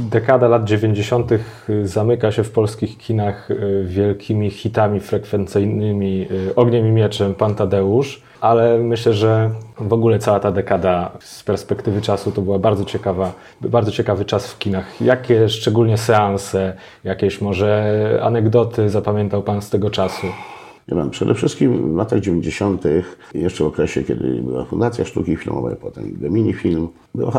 Dekada 0.00 0.48
lat 0.48 0.64
90. 0.64 1.30
zamyka 1.84 2.32
się 2.32 2.44
w 2.44 2.50
polskich 2.50 2.98
kinach 2.98 3.50
y, 3.50 3.84
wielkimi 3.86 4.50
hitami 4.50 5.00
frekwencyjnymi 5.00 6.26
y, 6.30 6.54
Ogniem 6.54 6.86
i 6.86 6.90
Mieczem, 6.90 7.34
Pan 7.34 7.54
Tadeusz, 7.54 8.22
ale 8.40 8.78
myślę, 8.78 9.14
że 9.14 9.50
w 9.78 9.92
ogóle 9.92 10.18
cała 10.18 10.40
ta 10.40 10.52
dekada 10.52 11.10
z 11.20 11.42
perspektywy 11.42 12.00
czasu 12.00 12.32
to 12.32 12.42
była 12.42 12.58
bardzo 12.58 12.84
ciekawa, 12.84 13.32
bardzo 13.60 13.90
ciekawy 13.90 14.24
czas 14.24 14.52
w 14.52 14.58
kinach. 14.58 15.00
Jakie 15.00 15.48
szczególnie 15.48 15.98
seanse, 15.98 16.76
jakieś 17.04 17.40
może 17.40 18.20
anegdoty 18.22 18.90
zapamiętał 18.90 19.42
Pan 19.42 19.62
z 19.62 19.70
tego 19.70 19.90
czasu? 19.90 20.26
Nie 20.88 20.96
wiem, 20.96 21.10
przede 21.10 21.34
wszystkim 21.34 21.94
w 21.94 21.96
latach 21.96 22.20
90., 22.20 22.82
jeszcze 23.34 23.64
w 23.64 23.66
okresie, 23.66 24.02
kiedy 24.02 24.42
była 24.42 24.64
Fundacja 24.64 25.04
Sztuki 25.04 25.36
Filmowej, 25.36 25.76
potem 25.76 26.16
Gemini 26.20 26.52
Film, 26.52 26.88
była 27.14 27.32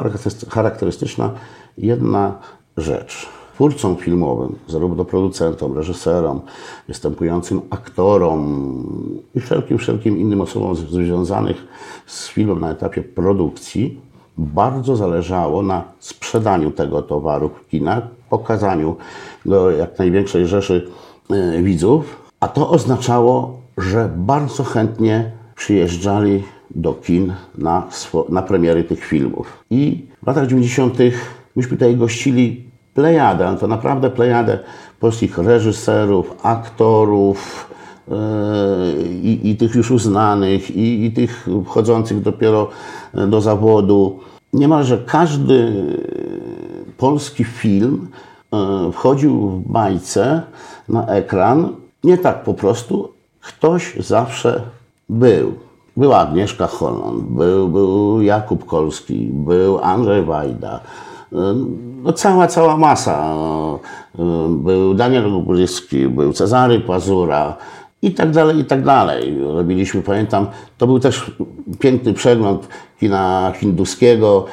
charakterystyczna 0.50 1.32
jedna 1.78 2.40
rzecz. 2.78 3.28
Twórcom 3.54 3.96
filmowym, 3.96 4.56
zarówno 4.68 5.06
producentom, 5.06 5.78
reżyserom, 5.78 6.42
występującym 6.88 7.62
aktorom 7.70 9.22
i 9.36 9.40
wszelkim, 9.40 9.78
wszelkim 9.78 10.18
innym 10.18 10.42
osobom 10.42 10.76
związanych 10.76 11.68
z 12.06 12.28
filmem 12.28 12.60
na 12.60 12.72
etapie 12.72 13.02
produkcji, 13.02 14.02
bardzo 14.38 14.96
zależało 14.96 15.62
na 15.62 15.84
sprzedaniu 16.00 16.72
tego 16.72 17.02
towaru 17.02 17.50
w 17.50 17.70
kinach, 17.70 18.04
pokazaniu 18.30 18.96
do 19.46 19.72
jak 19.72 20.00
największej 20.00 20.48
rzeszy 20.48 20.88
e, 21.30 21.64
widzów, 21.64 22.22
a 22.40 22.48
to 22.48 22.70
oznaczało, 22.70 23.60
że 23.78 24.10
bardzo 24.16 24.64
chętnie 24.64 25.32
przyjeżdżali 25.56 26.44
do 26.76 26.94
kin 26.94 27.34
na, 27.58 27.88
na 28.30 28.42
premiery 28.42 28.84
tych 28.84 29.06
filmów. 29.06 29.64
I 29.70 30.06
w 30.24 30.28
latach 30.28 30.48
90. 30.48 30.98
myśmy 31.56 31.78
tutaj 31.78 31.96
gościli 31.96 32.64
plejadę, 32.94 33.58
to 33.60 33.68
naprawdę 33.68 34.10
plejadę 34.10 34.60
polskich 35.00 35.38
reżyserów, 35.38 36.36
aktorów, 36.44 37.70
yy, 38.08 38.16
i, 39.24 39.50
i, 39.50 39.56
tych 39.56 39.76
już 39.76 39.92
uznanych, 39.92 40.72
i, 40.72 41.06
i 41.06 41.12
tych 41.12 41.48
wchodzących 41.66 42.22
dopiero 42.22 42.70
do 43.14 43.42
zawodu. 43.42 44.20
Niemalże 44.54 44.98
każdy 44.98 45.74
polski 46.98 47.44
film 47.44 48.08
yy, 48.52 48.92
wchodził 48.92 49.50
w 49.50 49.72
bajce 49.72 50.42
na 50.90 51.08
ekran 51.08 51.76
nie 52.04 52.18
tak 52.18 52.44
po 52.44 52.54
prostu. 52.54 53.10
Ktoś 53.42 53.96
zawsze 54.00 54.62
był. 55.10 55.54
Była 55.98 56.18
Agnieszka 56.18 56.68
Holland, 56.68 57.24
był, 57.24 57.70
był 57.70 58.22
Jakub 58.22 58.66
Kolski, 58.66 59.30
był 59.32 59.80
Andrzej 59.80 60.24
Wajda. 60.24 60.80
No 62.04 62.14
cała, 62.14 62.48
cała 62.48 62.78
masa. 62.78 63.36
Był 64.50 64.94
Daniel 64.94 65.24
Lubryski, 65.24 66.08
był 66.08 66.34
Cezary 66.34 66.80
Pazura 66.80 67.58
i 68.02 68.12
tak 68.12 68.32
dalej, 68.32 68.60
i 68.60 68.66
tak 68.66 68.84
dalej. 68.84 69.38
Robiliśmy, 69.42 70.02
pamiętam, 70.02 70.48
to 70.78 70.88
był 70.88 71.00
też 71.00 71.32
piękny 71.80 72.14
przegląd 72.14 72.68
kina 73.00 73.54
hinduskiego. 73.56 74.46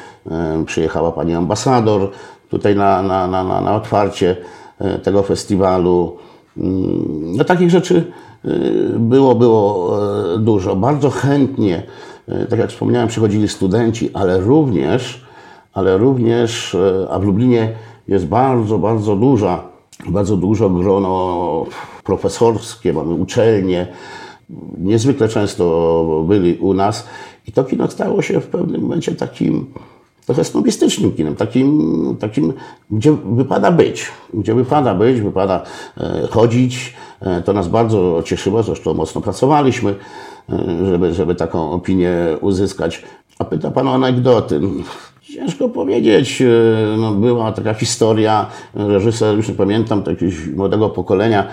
Przyjechała 0.67 1.13
pani 1.13 1.35
ambasador 1.35 2.11
tutaj 2.53 2.77
na, 2.77 3.03
na, 3.03 3.27
na, 3.27 3.61
na 3.61 3.77
otwarcie 3.77 4.37
e, 4.79 4.99
tego 4.99 5.23
festiwalu. 5.23 6.17
Mm, 6.57 7.37
no, 7.37 7.45
takich 7.45 7.71
rzeczy 7.71 8.13
y, 8.45 8.99
było, 8.99 9.35
było 9.35 9.99
e, 10.35 10.39
dużo. 10.39 10.77
Bardzo 10.77 11.11
chętnie, 11.11 11.83
e, 12.29 12.47
tak 12.47 12.59
jak 12.59 12.71
wspomniałem, 12.71 13.09
przychodzili 13.09 13.49
studenci, 13.49 14.11
ale 14.15 14.41
również, 14.41 15.25
ale 15.73 15.99
również, 15.99 16.75
e, 16.75 17.09
a 17.11 17.19
w 17.19 17.25
Lublinie 17.25 17.73
jest 18.09 18.27
bardzo, 18.27 18.79
bardzo 18.79 19.17
duża, 19.17 19.65
bardzo 20.09 20.37
dużo 20.37 20.71
grono 20.71 21.67
profesorskie, 22.05 22.93
mamy 22.93 23.15
uczelnie, 23.15 23.87
niezwykle 24.79 25.29
często 25.29 26.25
byli 26.29 26.59
u 26.59 26.75
nas 26.75 27.07
i 27.47 27.53
to 27.53 27.65
kino 27.65 27.91
stało 27.91 28.23
się 28.23 28.41
w 28.41 28.47
pewnym 28.47 28.81
momencie 28.81 29.15
takim 29.15 29.67
trochę 30.27 30.45
snobistycznym 30.45 31.13
kinem, 31.13 31.37
takim, 31.37 32.17
takim, 32.21 32.53
gdzie 32.91 33.13
wypada 33.13 33.71
być, 33.71 34.07
gdzie 34.35 34.55
wypada 34.55 34.95
być, 34.95 35.21
wypada 35.21 35.63
e, 35.97 36.29
chodzić. 36.31 36.95
E, 37.21 37.43
to 37.43 37.53
nas 37.53 37.69
bardzo 37.69 38.23
cieszyło, 38.25 38.63
zresztą 38.63 38.95
mocno 38.95 39.21
pracowaliśmy, 39.21 39.95
żeby, 40.91 41.15
żeby 41.15 41.35
taką 41.35 41.73
opinię 41.73 42.15
uzyskać. 42.41 43.03
A 43.39 43.45
pyta 43.45 43.71
Pan 43.71 43.89
o 43.89 43.95
anegdoty. 43.95 44.61
Ciężko 45.33 45.69
powiedzieć. 45.69 46.43
No, 46.99 47.13
była 47.13 47.53
taka 47.53 47.75
historia, 47.75 48.47
reżyser, 48.75 49.37
już 49.37 49.49
nie 49.49 49.55
pamiętam, 49.55 50.03
jakiegoś 50.07 50.47
młodego 50.47 50.91
pokolenia, 50.91 51.49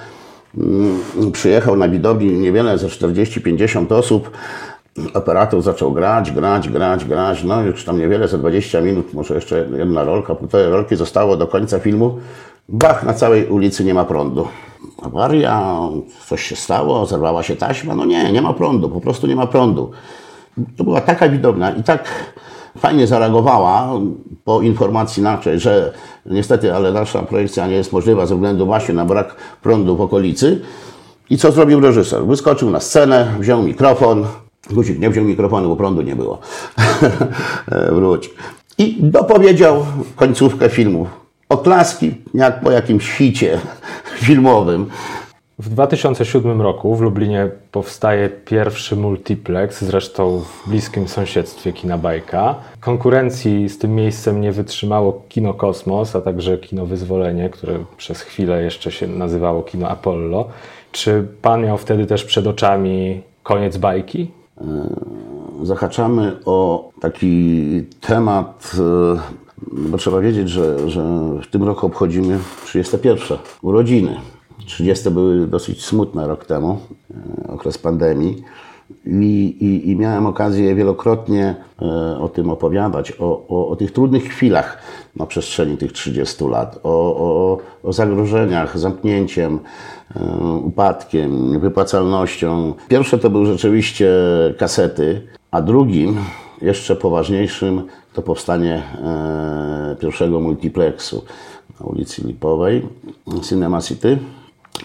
mm, 0.57 0.99
przyjechał 1.31 1.75
na 1.75 1.89
widowni 1.89 2.31
niewiele, 2.31 2.77
ze 2.77 2.87
40-50 2.87 3.91
osób, 3.91 4.31
operator 5.13 5.61
zaczął 5.61 5.91
grać, 5.91 6.31
grać, 6.31 6.69
grać, 6.69 7.05
grać, 7.05 7.43
no 7.43 7.61
już 7.61 7.85
tam 7.85 7.99
niewiele, 7.99 8.27
za 8.27 8.37
20 8.37 8.81
minut, 8.81 9.13
może 9.13 9.35
jeszcze 9.35 9.67
jedna 9.77 10.03
rolka, 10.03 10.35
półtorej 10.35 10.69
rolki 10.71 10.95
zostało 10.95 11.37
do 11.37 11.47
końca 11.47 11.79
filmu. 11.79 12.17
Bach, 12.69 13.03
na 13.03 13.13
całej 13.13 13.47
ulicy 13.47 13.83
nie 13.83 13.93
ma 13.93 14.05
prądu. 14.05 14.47
Awaria, 15.01 15.79
coś 16.27 16.43
się 16.43 16.55
stało, 16.55 17.05
zerwała 17.05 17.43
się 17.43 17.55
taśma, 17.55 17.95
no 17.95 18.05
nie, 18.05 18.31
nie 18.31 18.41
ma 18.41 18.53
prądu, 18.53 18.89
po 18.89 19.01
prostu 19.01 19.27
nie 19.27 19.35
ma 19.35 19.47
prądu. 19.47 19.91
To 20.77 20.83
była 20.83 21.01
taka 21.01 21.29
widownia 21.29 21.71
i 21.71 21.83
tak 21.83 22.33
fajnie 22.77 23.07
zareagowała 23.07 23.89
po 24.45 24.61
informacji 24.61 25.23
naszej, 25.23 25.59
że 25.59 25.93
niestety, 26.25 26.75
ale 26.75 26.91
nasza 26.91 27.21
projekcja 27.21 27.67
nie 27.67 27.75
jest 27.75 27.93
możliwa 27.93 28.25
ze 28.25 28.35
względu 28.35 28.65
właśnie 28.65 28.93
na 28.93 29.05
brak 29.05 29.35
prądu 29.61 29.97
w 29.97 30.01
okolicy. 30.01 30.61
I 31.29 31.37
co 31.37 31.51
zrobił 31.51 31.79
reżyser? 31.79 32.25
Wyskoczył 32.25 32.69
na 32.69 32.79
scenę, 32.79 33.27
wziął 33.39 33.63
mikrofon, 33.63 34.25
Guzik 34.71 34.99
nie 34.99 35.09
wziął 35.09 35.25
mikrofonu, 35.25 35.69
bo 35.69 35.75
prądu 35.75 36.01
nie 36.01 36.15
było. 36.15 36.39
Wróć. 37.95 38.29
I 38.77 38.97
dopowiedział 38.99 39.85
końcówkę 40.15 40.69
filmu. 40.69 41.07
Oklaski, 41.49 42.15
jak 42.33 42.61
po 42.61 42.71
jakimś 42.71 43.11
hicie 43.11 43.59
filmowym. 44.15 44.85
W 45.59 45.69
2007 45.69 46.61
roku 46.61 46.95
w 46.95 47.01
Lublinie 47.01 47.49
powstaje 47.71 48.29
pierwszy 48.29 48.95
multiplex, 48.95 49.83
zresztą 49.83 50.39
w 50.39 50.69
bliskim 50.69 51.07
sąsiedztwie 51.07 51.73
Kina 51.73 51.97
Bajka. 51.97 52.55
Konkurencji 52.79 53.69
z 53.69 53.77
tym 53.77 53.95
miejscem 53.95 54.41
nie 54.41 54.51
wytrzymało 54.51 55.23
Kino 55.29 55.53
Kosmos, 55.53 56.15
a 56.15 56.21
także 56.21 56.57
Kino 56.57 56.85
Wyzwolenie, 56.85 57.49
które 57.49 57.79
przez 57.97 58.21
chwilę 58.21 58.63
jeszcze 58.63 58.91
się 58.91 59.07
nazywało 59.07 59.63
Kino 59.63 59.89
Apollo. 59.89 60.47
Czy 60.91 61.27
pan 61.41 61.65
miał 61.65 61.77
wtedy 61.77 62.05
też 62.05 62.25
przed 62.25 62.47
oczami 62.47 63.21
koniec 63.43 63.77
bajki? 63.77 64.31
E, 64.61 64.65
zahaczamy 65.63 66.37
o 66.45 66.89
taki 67.01 67.83
temat, 68.01 68.71
e, 68.79 69.19
bo 69.71 69.97
trzeba 69.97 70.19
wiedzieć, 70.19 70.49
że, 70.49 70.89
że 70.89 71.03
w 71.43 71.47
tym 71.47 71.63
roku 71.63 71.85
obchodzimy 71.85 72.39
31 72.65 73.37
urodziny. 73.61 74.15
30 74.69 75.09
były 75.09 75.47
dosyć 75.47 75.85
smutne 75.85 76.27
rok 76.27 76.45
temu, 76.45 76.77
e, 77.47 77.53
okres 77.53 77.77
pandemii. 77.77 78.43
I, 79.05 79.55
i, 79.59 79.89
I, 79.89 79.95
miałem 79.95 80.25
okazję 80.25 80.75
wielokrotnie 80.75 81.55
o 82.19 82.29
tym 82.29 82.49
opowiadać, 82.49 83.13
o, 83.19 83.45
o, 83.47 83.69
o, 83.69 83.75
tych 83.75 83.91
trudnych 83.91 84.23
chwilach 84.23 84.81
na 85.15 85.25
przestrzeni 85.25 85.77
tych 85.77 85.91
30 85.91 86.45
lat, 86.45 86.79
o, 86.83 87.59
o, 87.83 87.93
zagrożeniach, 87.93 88.79
zamknięciem, 88.79 89.59
E, 90.15 90.43
upadkiem, 90.63 91.51
niewypłacalnością. 91.51 92.73
Pierwsze 92.87 93.17
to 93.17 93.29
były 93.29 93.45
rzeczywiście 93.45 94.09
kasety, 94.57 95.27
a 95.51 95.61
drugim, 95.61 96.17
jeszcze 96.61 96.95
poważniejszym, 96.95 97.83
to 98.13 98.21
powstanie 98.21 98.83
e, 99.03 99.95
pierwszego 100.01 100.39
multiplexu 100.39 101.23
na 101.79 101.85
ulicy 101.85 102.27
Lipowej, 102.27 102.87
Cinema 103.41 103.81
City. 103.81 104.17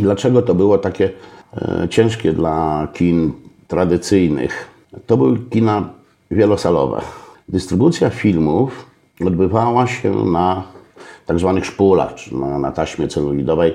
Dlaczego 0.01 0.43
to 0.43 0.55
było 0.55 0.79
takie 0.79 1.11
e, 1.57 1.89
ciężkie 1.91 2.33
dla 2.33 2.89
kin 2.95 3.33
tradycyjnych? 3.69 4.69
To 5.07 5.17
były 5.17 5.39
kina 5.51 5.89
wielosalowe. 6.31 7.01
Dystrybucja 7.49 8.11
filmów 8.11 8.87
odbywała 9.27 9.87
się 9.87 10.25
na 10.25 10.63
tak 11.27 11.39
zwanych 11.39 11.67
szpulach, 11.67 12.15
czy 12.15 12.35
na, 12.35 12.59
na 12.59 12.73
taśmie 12.73 13.09
celulidowej 13.09 13.75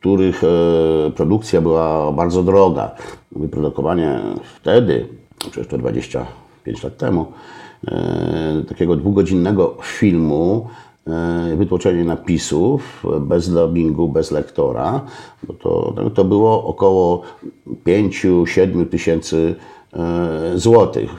których 0.00 0.44
e, 0.44 1.10
produkcja 1.10 1.60
była 1.60 2.12
bardzo 2.12 2.42
droga. 2.42 2.90
Wyprodukowanie 3.32 4.20
wtedy, 4.56 5.06
przecież 5.38 5.66
to 5.66 5.78
25 5.78 6.82
lat 6.82 6.96
temu, 6.96 7.32
e, 7.88 8.64
takiego 8.68 8.96
dwugodzinnego 8.96 9.76
filmu 9.82 10.68
wytłoczenie 11.56 12.04
napisów 12.04 13.04
bez 13.20 13.54
dubbingu, 13.54 14.08
bez 14.08 14.30
lektora, 14.30 15.00
to, 15.58 15.94
to 16.14 16.24
było 16.24 16.64
około 16.64 17.22
5-7 17.86 18.86
tysięcy 18.86 19.54
e, 19.92 20.52
złotych. 20.54 21.10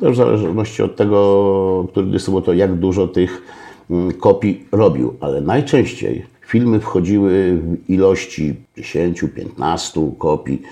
To 0.00 0.10
w 0.10 0.16
zależności 0.16 0.82
od 0.82 0.96
tego, 0.96 1.86
który 1.90 2.06
dystrybutor 2.06 2.54
jak 2.54 2.74
dużo 2.74 3.08
tych 3.08 3.42
mm, 3.90 4.12
kopii 4.12 4.64
robił, 4.72 5.14
ale 5.20 5.40
najczęściej 5.40 6.26
filmy 6.46 6.80
wchodziły 6.80 7.60
w 7.62 7.90
ilości 7.90 8.54
10-15 8.78 10.18
kopii. 10.18 10.62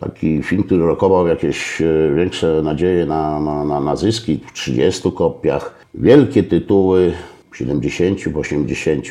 Taki 0.00 0.42
film, 0.42 0.62
który 0.62 0.86
rokował 0.86 1.26
jakieś 1.26 1.82
e, 1.82 2.14
większe 2.16 2.62
nadzieje 2.62 3.06
na, 3.06 3.40
na, 3.40 3.64
na, 3.64 3.80
na 3.80 3.96
zyski 3.96 4.40
w 4.46 4.52
30 4.52 5.12
kopiach, 5.12 5.74
wielkie 5.94 6.42
tytuły 6.42 7.12
70, 7.52 8.18
80 8.36 9.04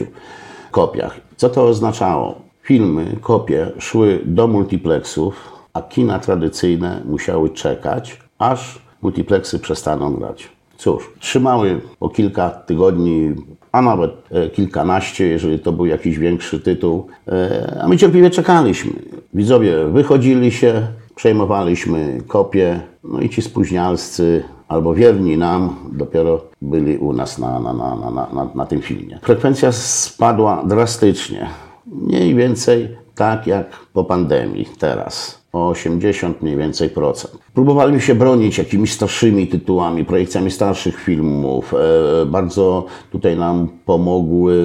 kopiach. 0.71 1.21
Co 1.37 1.49
to 1.49 1.65
oznaczało? 1.65 2.41
Filmy, 2.61 3.15
kopie 3.21 3.71
szły 3.79 4.19
do 4.25 4.47
multiplexów, 4.47 5.51
a 5.73 5.81
kina 5.81 6.19
tradycyjne 6.19 7.01
musiały 7.05 7.49
czekać, 7.49 8.19
aż 8.37 8.81
multiplexy 9.01 9.59
przestaną 9.59 10.13
grać. 10.13 10.49
Cóż, 10.77 11.11
trzymały 11.19 11.81
po 11.99 12.09
kilka 12.09 12.49
tygodni, 12.49 13.33
a 13.71 13.81
nawet 13.81 14.11
e, 14.31 14.49
kilkanaście, 14.49 15.27
jeżeli 15.27 15.59
to 15.59 15.71
był 15.71 15.85
jakiś 15.85 16.17
większy 16.17 16.59
tytuł, 16.59 17.07
e, 17.27 17.79
a 17.83 17.87
my 17.87 17.97
cierpliwie 17.97 18.29
czekaliśmy. 18.29 18.91
Widzowie 19.33 19.85
wychodzili 19.85 20.51
się, 20.51 20.87
przejmowaliśmy 21.15 22.21
kopie, 22.27 22.79
no 23.03 23.21
i 23.21 23.29
ci 23.29 23.41
spóźnialscy 23.41 24.43
albo 24.67 24.93
wierni 24.93 25.37
nam 25.37 25.75
dopiero 25.91 26.41
byli 26.61 26.97
u 26.97 27.13
nas 27.13 27.37
na, 27.37 27.59
na, 27.59 27.73
na, 27.73 27.95
na, 27.95 28.11
na, 28.11 28.49
na 28.55 28.65
tym 28.65 28.81
filmie. 28.81 29.19
Frekwencja 29.21 29.71
spadła 29.71 30.63
drastycznie. 30.65 31.49
Mniej 31.85 32.35
więcej 32.35 32.97
tak 33.15 33.47
jak 33.47 33.69
po 33.93 34.03
pandemii 34.03 34.65
teraz 34.79 35.41
o 35.53 35.67
80 35.67 36.41
mniej 36.41 36.57
więcej 36.57 36.89
procent. 36.89 37.37
Próbowaliśmy 37.53 38.01
się 38.01 38.15
bronić 38.15 38.57
jakimiś 38.57 38.93
starszymi 38.93 39.47
tytułami, 39.47 40.05
projekcjami 40.05 40.51
starszych 40.51 40.99
filmów. 40.99 41.73
E, 41.73 42.25
bardzo 42.25 42.85
tutaj 43.11 43.37
nam 43.37 43.67
pomogły 43.85 44.55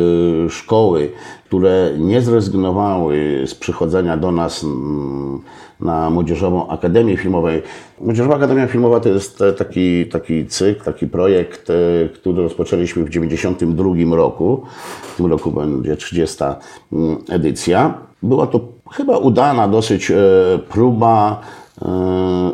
szkoły, 0.50 1.10
które 1.44 1.90
nie 1.98 2.20
zrezygnowały 2.20 3.42
z 3.46 3.54
przychodzenia 3.54 4.16
do 4.16 4.32
nas 4.32 4.64
mm, 4.64 5.40
na 5.82 6.10
Młodzieżową 6.10 6.68
Akademię 6.68 7.16
Filmową. 7.16 7.48
Młodzieżowa 8.00 8.36
Akademia 8.36 8.66
Filmowa 8.66 9.00
to 9.00 9.08
jest 9.08 9.42
taki, 9.58 10.06
taki 10.06 10.46
cykl, 10.46 10.84
taki 10.84 11.06
projekt, 11.06 11.70
e, 11.70 12.08
który 12.08 12.42
rozpoczęliśmy 12.42 13.04
w 13.04 13.06
1992 13.06 14.16
roku. 14.16 14.62
W 15.02 15.16
tym 15.16 15.26
roku 15.26 15.50
będzie 15.50 15.96
30 15.96 16.44
mm, 16.92 17.16
edycja. 17.28 17.94
Była 18.22 18.46
to 18.46 18.60
chyba 18.92 19.18
udana 19.18 19.68
dosyć 19.68 20.10
e, 20.10 20.14
próba 20.68 21.40
e, 21.82 21.88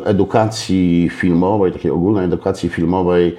edukacji 0.05 1.09
filmowej, 1.09 1.71
takiej 1.71 1.91
ogólnej 1.91 2.25
edukacji 2.25 2.69
filmowej 2.69 3.35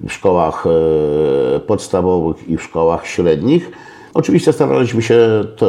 w 0.00 0.12
szkołach 0.12 0.64
e, 0.66 1.60
podstawowych 1.60 2.48
i 2.48 2.56
w 2.56 2.62
szkołach 2.62 3.06
średnich. 3.06 3.70
Oczywiście 4.14 4.52
staraliśmy 4.52 5.02
się 5.02 5.44
te 5.56 5.66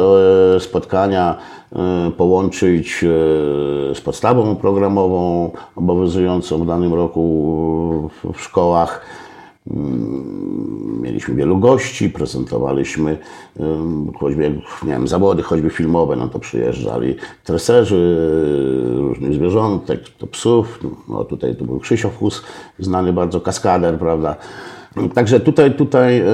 spotkania 0.60 1.36
połączyć 2.16 2.98
z 3.94 4.00
podstawą 4.00 4.56
programową 4.56 5.50
obowiązującą 5.76 6.58
w 6.58 6.66
danym 6.66 6.94
roku 6.94 8.10
w 8.34 8.40
szkołach 8.40 9.06
Mm, 9.66 11.00
mieliśmy 11.02 11.34
wielu 11.34 11.58
gości, 11.58 12.10
prezentowaliśmy 12.10 13.18
choćby 14.18 14.60
nie 14.82 14.92
wiem, 14.92 15.08
zawody, 15.08 15.42
choćby 15.42 15.70
filmowe, 15.70 16.16
no 16.16 16.28
to 16.28 16.38
przyjeżdżali 16.38 17.16
treserzy 17.44 18.16
różnych 18.96 19.34
zwierzątek, 19.34 20.08
to 20.18 20.26
psów, 20.26 20.80
no 21.08 21.24
tutaj 21.24 21.56
to 21.56 21.64
był 21.64 21.80
Krzysiow 21.80 22.16
Hus, 22.18 22.42
znany 22.78 23.12
bardzo 23.12 23.40
kaskader, 23.40 23.98
prawda. 23.98 24.36
Także 25.14 25.40
tutaj, 25.40 25.74
tutaj 25.74 26.18
e, 26.18 26.24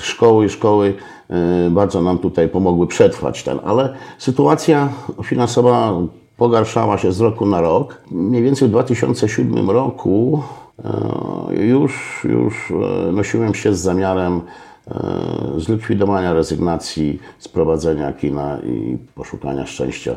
szkoły 0.00 0.46
i 0.46 0.48
szkoły 0.48 0.94
e, 1.30 1.70
bardzo 1.70 2.02
nam 2.02 2.18
tutaj 2.18 2.48
pomogły 2.48 2.86
przetrwać 2.86 3.42
ten, 3.42 3.58
ale 3.64 3.94
sytuacja 4.18 4.88
finansowa 5.24 5.92
pogarszała 6.36 6.98
się 6.98 7.12
z 7.12 7.20
roku 7.20 7.46
na 7.46 7.60
rok. 7.60 8.02
Mniej 8.10 8.42
więcej 8.42 8.68
w 8.68 8.70
2007 8.70 9.70
roku 9.70 10.42
E, 10.84 11.66
już, 11.66 12.24
już 12.28 12.70
e, 12.70 13.12
nosiłem 13.12 13.54
się 13.54 13.74
z 13.74 13.78
zamiarem 13.78 14.40
e, 14.90 15.00
zlikwidowania 15.56 16.32
rezygnacji, 16.32 17.18
sprowadzenia 17.38 18.12
kina 18.12 18.58
i 18.66 18.98
poszukania 19.14 19.66
szczęścia 19.66 20.16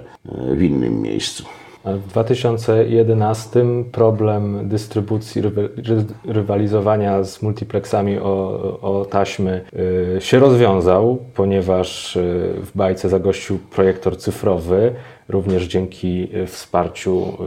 w 0.54 0.62
innym 0.62 1.02
miejscu. 1.02 1.44
W 1.86 2.08
2011 2.08 3.66
problem 3.92 4.70
dystrybucji, 4.70 5.42
rywalizowania 6.26 7.24
z 7.24 7.42
multiplexami 7.42 8.20
o, 8.20 8.78
o 8.82 9.06
taśmy 9.06 9.66
się 10.20 10.40
rozwiązał, 10.40 11.18
ponieważ 11.36 12.18
w 12.62 12.70
bajce 12.76 13.10
zagościł 13.10 13.60
projektor 13.60 14.18
cyfrowy, 14.18 14.94
również 15.30 15.64
dzięki 15.64 16.28
e, 16.34 16.48
wsparciu 16.48 17.38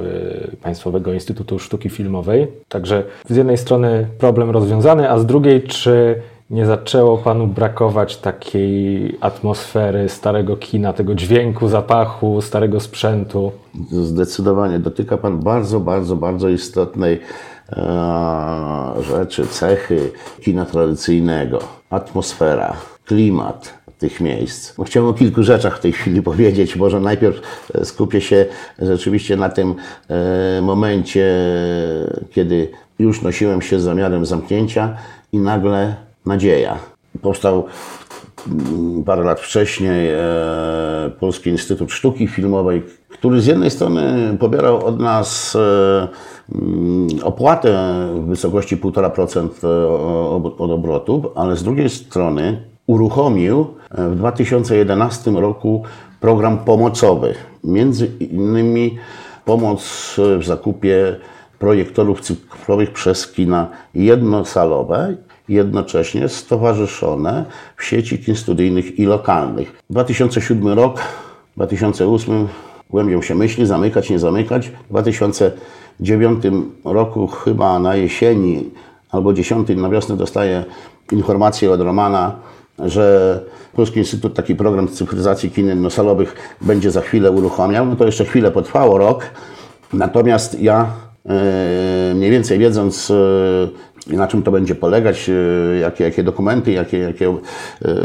Państwowego 0.63 1.13
Instytutu 1.13 1.59
Sztuki 1.59 1.91
Filmowej. 1.91 2.47
Także 2.69 3.05
z 3.29 3.37
jednej 3.37 3.59
strony 3.59 4.07
problem 4.19 4.51
rozwiązany, 4.51 5.11
a 5.11 5.19
z 5.19 5.27
drugiej, 5.27 5.63
czy 5.63 6.23
nie 6.51 6.67
zaczęło 6.67 7.19
Panu 7.19 7.47
brakować 7.47 8.17
takiej 8.17 9.19
atmosfery 9.21 10.09
starego 10.09 10.57
kina, 10.57 10.93
tego 10.93 11.15
dźwięku, 11.15 11.69
zapachu, 11.69 12.43
starego 12.43 12.81
sprzętu? 12.81 13.53
Zdecydowanie. 13.91 14.79
Dotyka 14.79 15.17
Pan 15.17 15.39
bardzo, 15.39 15.81
bardzo, 15.81 16.17
bardzo 16.17 16.49
istotnej 16.49 17.21
e, 17.73 18.95
rzeczy, 19.01 19.47
cechy 19.47 20.13
kina 20.43 20.65
tradycyjnego. 20.65 21.59
Atmosfera, 21.91 22.77
klimat, 23.05 23.75
tych 23.99 24.21
miejsc. 24.21 24.75
Chciałem 24.87 25.09
o 25.09 25.13
kilku 25.15 25.43
rzeczach 25.43 25.79
w 25.79 25.81
tej 25.81 25.93
chwili 25.93 26.23
powiedzieć. 26.33 26.77
Może 26.77 27.01
najpierw 27.01 27.69
e, 27.75 27.85
skupię 27.85 28.21
się 28.21 28.47
rzeczywiście 28.79 29.37
na 29.37 29.49
tym 29.49 29.75
e, 30.09 30.63
momencie, 30.63 31.27
kiedy 32.31 32.71
już 32.99 33.23
nosiłem 33.23 33.63
się 33.63 33.81
z 33.81 33.83
zamiarem 33.83 34.27
zamknięcia 34.27 34.97
i 35.33 35.39
nagle 35.39 36.04
nadzieja. 36.27 36.79
Powstał 37.23 37.65
mm, 38.49 39.05
parę 39.05 39.23
lat 39.25 39.41
wcześniej 39.41 40.11
e, 40.11 40.19
Polski 41.21 41.51
Instytut 41.51 41.93
Sztuki 41.93 42.29
Filmowej, 42.29 42.83
który 43.09 43.41
z 43.41 43.47
jednej 43.47 43.71
strony 43.71 44.37
pobierał 44.41 44.87
od 44.87 45.01
nas 45.01 45.57
mm, 45.57 47.09
opłatę 47.23 47.95
w 48.15 48.27
wysokości 48.27 48.77
1,5% 48.77 49.49
od 50.59 50.71
obrotów, 50.71 51.27
ale 51.35 51.57
z 51.57 51.63
drugiej 51.63 51.91
strony 51.91 52.63
uruchomił 52.87 53.67
e, 53.91 54.09
w 54.09 54.17
2011 54.17 55.31
roku 55.31 55.83
program 56.21 56.59
pomocowy. 56.59 57.35
Między 57.65 58.07
innymi 58.07 58.99
pomoc 59.45 60.15
w 60.39 60.45
zakupie 60.45 61.17
projektorów 61.59 62.21
cyfrowych 62.21 62.93
przez 62.93 63.33
kina 63.33 63.69
jednosalowe, 63.95 65.17
jednocześnie 65.49 66.29
stowarzyszone 66.29 67.45
w 67.77 67.85
sieci 67.85 68.19
kin 68.19 68.37
studyjnych 68.37 68.99
i 68.99 69.05
lokalnych. 69.05 69.73
2007 69.91 70.69
rok, 70.69 71.01
2008 71.57 72.49
głębią 72.91 73.23
się 73.23 73.35
myśli, 73.35 73.67
zamykać, 73.67 74.11
nie 74.11 74.19
zamykać. 74.19 74.69
W 74.69 74.89
2009 74.89 76.45
roku 76.85 77.27
chyba 77.27 77.79
na 77.79 77.97
jesieni 77.97 78.71
albo 79.11 79.33
10 79.33 79.69
na 79.77 79.89
wiosnę 79.89 80.17
dostaję 80.17 80.65
informację 81.13 81.71
od 81.71 81.81
Romana, 81.81 82.37
że 82.79 83.41
Polski 83.73 83.99
Instytut 83.99 84.35
taki 84.35 84.55
program 84.55 84.89
cyfryzacji 84.89 85.51
kin 85.51 85.67
jednosalowych 85.67 86.57
będzie 86.61 86.91
za 86.91 87.01
chwilę 87.01 87.31
uruchamiał. 87.31 87.87
No 87.87 87.97
to 87.97 88.07
jeszcze 88.07 88.25
chwilę 88.25 88.51
potrwało, 88.51 88.99
rok. 88.99 89.25
Natomiast 89.93 90.61
ja 90.61 90.87
e, 91.27 92.15
mniej 92.15 92.31
więcej 92.31 92.59
wiedząc, 92.59 93.13
e, 94.11 94.17
na 94.17 94.27
czym 94.27 94.43
to 94.43 94.51
będzie 94.51 94.75
polegać, 94.75 95.31
e, 95.31 95.79
jakie, 95.79 96.05
jakie 96.05 96.23
dokumenty, 96.23 96.73
jakie, 96.73 96.99
jakie 96.99 97.37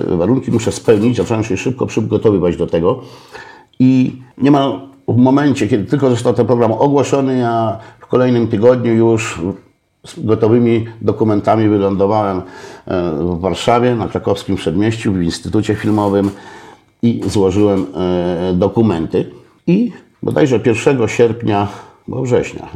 warunki 0.08 0.52
muszę 0.52 0.72
spełnić, 0.72 1.18
zacząłem 1.18 1.44
się 1.44 1.58
szybko 1.58 1.86
przygotowywać 1.86 2.58
do 2.58 2.68
tego. 2.68 3.02
I 3.80 4.22
niemal 4.38 4.90
w 5.08 5.18
momencie, 5.18 5.68
kiedy 5.68 5.84
tylko 5.84 6.10
został 6.10 6.34
ten 6.34 6.48
program 6.48 6.72
ogłoszony, 6.72 7.38
ja 7.38 7.80
w 8.00 8.08
kolejnym 8.08 8.48
tygodniu 8.48 8.94
już 8.94 9.42
z 10.06 10.26
gotowymi 10.26 10.86
dokumentami 11.02 11.70
wylądowałem 11.70 12.38
e, 12.38 12.44
w 13.12 13.40
Warszawie, 13.40 13.96
na 13.96 14.08
krakowskim 14.08 14.56
przedmieściu, 14.56 15.14
w 15.14 15.22
Instytucie 15.22 15.76
Filmowym 15.76 16.30
i 17.02 17.22
złożyłem 17.28 17.86
e, 17.96 18.54
dokumenty. 18.54 19.32
I 19.68 19.92
bodajże 20.24 20.60
1 20.66 21.08
sierpnia 21.08 21.68
Bo 22.10 22.22
września, 22.22 22.68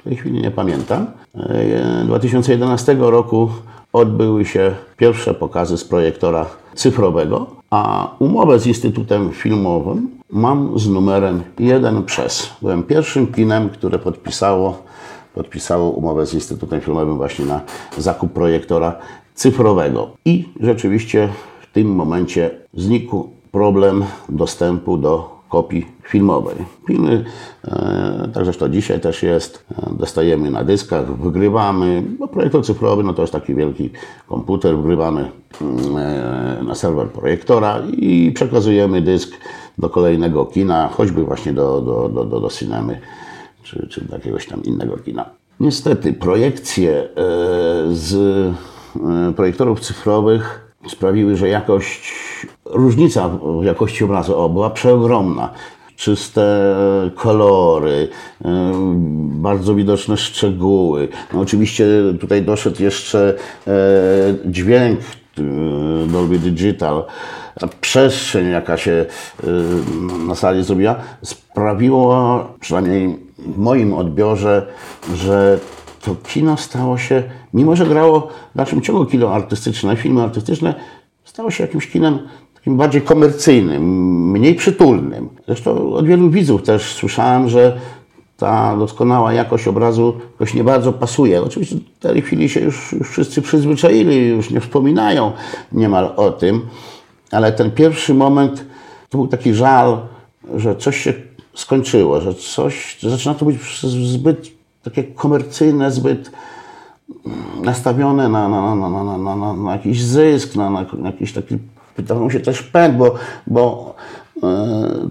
w 0.00 0.04
tej 0.04 0.16
chwili 0.16 0.42
nie 0.42 0.50
pamiętam. 0.50 1.06
2011 2.04 2.96
roku 2.98 3.48
odbyły 3.92 4.44
się 4.44 4.74
pierwsze 4.96 5.34
pokazy 5.34 5.78
z 5.78 5.84
projektora 5.84 6.46
cyfrowego, 6.74 7.46
a 7.70 8.10
umowę 8.18 8.58
z 8.58 8.66
Instytutem 8.66 9.30
Filmowym 9.32 10.10
mam 10.30 10.78
z 10.78 10.88
numerem 10.88 11.42
1 11.58 12.04
przez. 12.04 12.50
Byłem 12.62 12.82
pierwszym 12.82 13.26
kinem, 13.26 13.68
które 13.68 13.98
podpisało, 13.98 14.82
podpisało 15.34 15.90
umowę 15.90 16.26
z 16.26 16.34
Instytutem 16.34 16.80
Filmowym 16.80 17.16
właśnie 17.16 17.44
na 17.44 17.60
zakup 17.98 18.32
projektora 18.32 18.94
cyfrowego. 19.34 20.10
I 20.24 20.48
rzeczywiście 20.60 21.28
w 21.60 21.72
tym 21.72 21.94
momencie 21.94 22.50
znikł 22.74 23.28
problem 23.52 24.04
dostępu 24.28 24.96
do 24.96 25.41
kopii 25.52 25.86
filmowej. 26.02 26.56
Filmy, 26.86 27.24
e, 27.64 28.28
tak 28.34 28.44
zresztą 28.44 28.68
dzisiaj 28.68 29.00
też 29.00 29.22
jest, 29.22 29.64
dostajemy 29.98 30.50
na 30.50 30.64
dyskach, 30.64 31.16
wygrywamy, 31.16 32.02
bo 32.18 32.28
projektor 32.28 32.64
cyfrowy 32.64 33.02
no 33.02 33.12
to 33.12 33.22
jest 33.22 33.32
taki 33.32 33.54
wielki 33.54 33.90
komputer, 34.28 34.76
wygrywamy 34.76 35.30
mm, 35.60 35.96
e, 35.96 36.62
na 36.64 36.74
serwer 36.74 37.08
projektora 37.08 37.82
i 37.92 38.32
przekazujemy 38.34 39.02
dysk 39.02 39.30
do 39.78 39.88
kolejnego 39.88 40.46
kina, 40.46 40.88
choćby 40.88 41.24
właśnie 41.24 41.52
do, 41.52 41.80
do, 41.80 42.08
do, 42.08 42.24
do, 42.24 42.40
do 42.40 42.48
cinemy, 42.48 43.00
czy, 43.62 43.86
czy 43.90 44.04
do 44.04 44.14
jakiegoś 44.14 44.46
tam 44.46 44.62
innego 44.62 44.96
kina. 44.96 45.30
Niestety 45.60 46.12
projekcje 46.12 46.92
e, 46.92 47.08
z 47.90 48.14
e, 48.14 49.32
projektorów 49.36 49.80
cyfrowych 49.80 50.74
sprawiły, 50.88 51.36
że 51.36 51.48
jakość, 51.48 52.12
różnica 52.72 53.28
w 53.60 53.64
jakości 53.64 54.04
obrazu 54.04 54.48
była 54.48 54.70
przeogromna. 54.70 55.50
Czyste 55.96 56.76
kolory, 57.14 58.08
e, 58.44 58.72
bardzo 59.24 59.74
widoczne 59.74 60.16
szczegóły. 60.16 61.08
No 61.32 61.40
oczywiście 61.40 61.86
tutaj 62.20 62.42
doszedł 62.42 62.82
jeszcze 62.82 63.34
dźwięk 64.46 65.00
Dolby 66.06 66.38
Digital. 66.38 67.04
Ta 67.60 67.68
przestrzeń, 67.80 68.50
jaka 68.50 68.76
się 68.76 69.06
na 70.26 70.34
sali 70.34 70.64
zrobiła, 70.64 70.96
sprawiło, 71.22 72.44
przynajmniej 72.60 73.18
w 73.38 73.58
moim 73.58 73.94
odbiorze, 73.94 74.66
że 75.14 75.58
to 76.02 76.16
kino 76.28 76.56
stało 76.56 76.98
się, 76.98 77.22
mimo 77.54 77.76
że 77.76 77.86
grało 77.86 78.28
w 78.54 78.56
dalszym 78.56 78.82
ciągu 78.82 79.06
kino 79.06 79.34
artystyczne, 79.34 79.96
filmy 79.96 80.22
artystyczne, 80.22 80.74
stało 81.24 81.50
się 81.50 81.64
jakimś 81.64 81.90
kinem 81.90 82.18
takim 82.62 82.76
bardziej 82.76 83.02
komercyjnym, 83.02 83.82
mniej 84.30 84.54
przytulnym. 84.54 85.28
Zresztą 85.46 85.92
od 85.92 86.06
wielu 86.06 86.30
widzów 86.30 86.62
też 86.62 86.94
słyszałem, 86.94 87.48
że 87.48 87.80
ta 88.36 88.76
doskonała 88.76 89.32
jakość 89.32 89.68
obrazu 89.68 90.20
jakoś 90.32 90.54
nie 90.54 90.64
bardzo 90.64 90.92
pasuje. 90.92 91.42
Oczywiście 91.42 91.76
w 91.76 91.98
tej 91.98 92.22
chwili 92.22 92.48
się 92.48 92.60
już, 92.60 92.92
już 92.92 93.10
wszyscy 93.10 93.42
przyzwyczaili, 93.42 94.28
już 94.28 94.50
nie 94.50 94.60
wspominają 94.60 95.32
niemal 95.72 96.12
o 96.16 96.30
tym, 96.30 96.66
ale 97.30 97.52
ten 97.52 97.70
pierwszy 97.70 98.14
moment 98.14 98.64
to 99.08 99.18
był 99.18 99.28
taki 99.28 99.54
żal, 99.54 99.98
że 100.56 100.76
coś 100.76 100.96
się 100.96 101.12
skończyło, 101.54 102.20
że 102.20 102.34
coś 102.34 102.98
zaczyna 103.02 103.34
to 103.34 103.44
być 103.44 103.58
zbyt 103.84 104.50
takie 104.82 105.04
komercyjne, 105.04 105.90
zbyt 105.90 106.30
nastawione 107.62 108.28
na, 108.28 108.48
na, 108.48 108.74
na, 108.74 108.90
na, 108.90 109.18
na, 109.18 109.36
na, 109.36 109.52
na 109.52 109.72
jakiś 109.72 110.02
zysk, 110.02 110.56
na, 110.56 110.70
na, 110.70 110.86
na 110.98 111.10
jakiś 111.10 111.32
taki, 111.32 111.58
wydawał 111.96 112.30
się 112.30 112.40
też 112.40 112.62
pęd, 112.62 112.96
bo, 112.96 113.14
bo 113.46 113.94
e, 114.42 114.48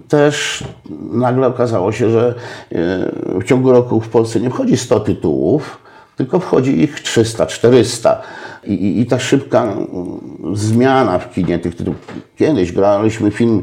też 0.08 0.64
nagle 1.12 1.46
okazało 1.46 1.92
się, 1.92 2.10
że 2.10 2.34
e, 2.72 2.74
w 3.40 3.44
ciągu 3.44 3.72
roku 3.72 4.00
w 4.00 4.08
Polsce 4.08 4.40
nie 4.40 4.50
wchodzi 4.50 4.76
100 4.76 5.00
tytułów, 5.00 5.78
tylko 6.16 6.40
wchodzi 6.40 6.82
ich 6.82 7.00
300, 7.00 7.46
400. 7.46 8.22
I, 8.64 8.72
i, 8.72 9.00
I, 9.00 9.06
ta 9.06 9.18
szybka 9.18 9.76
zmiana 10.52 11.18
w 11.18 11.34
kinie 11.34 11.58
tych 11.58 11.76
tytułów. 11.76 11.98
Kiedyś 12.36 12.72
graliśmy 12.72 13.30
film 13.30 13.62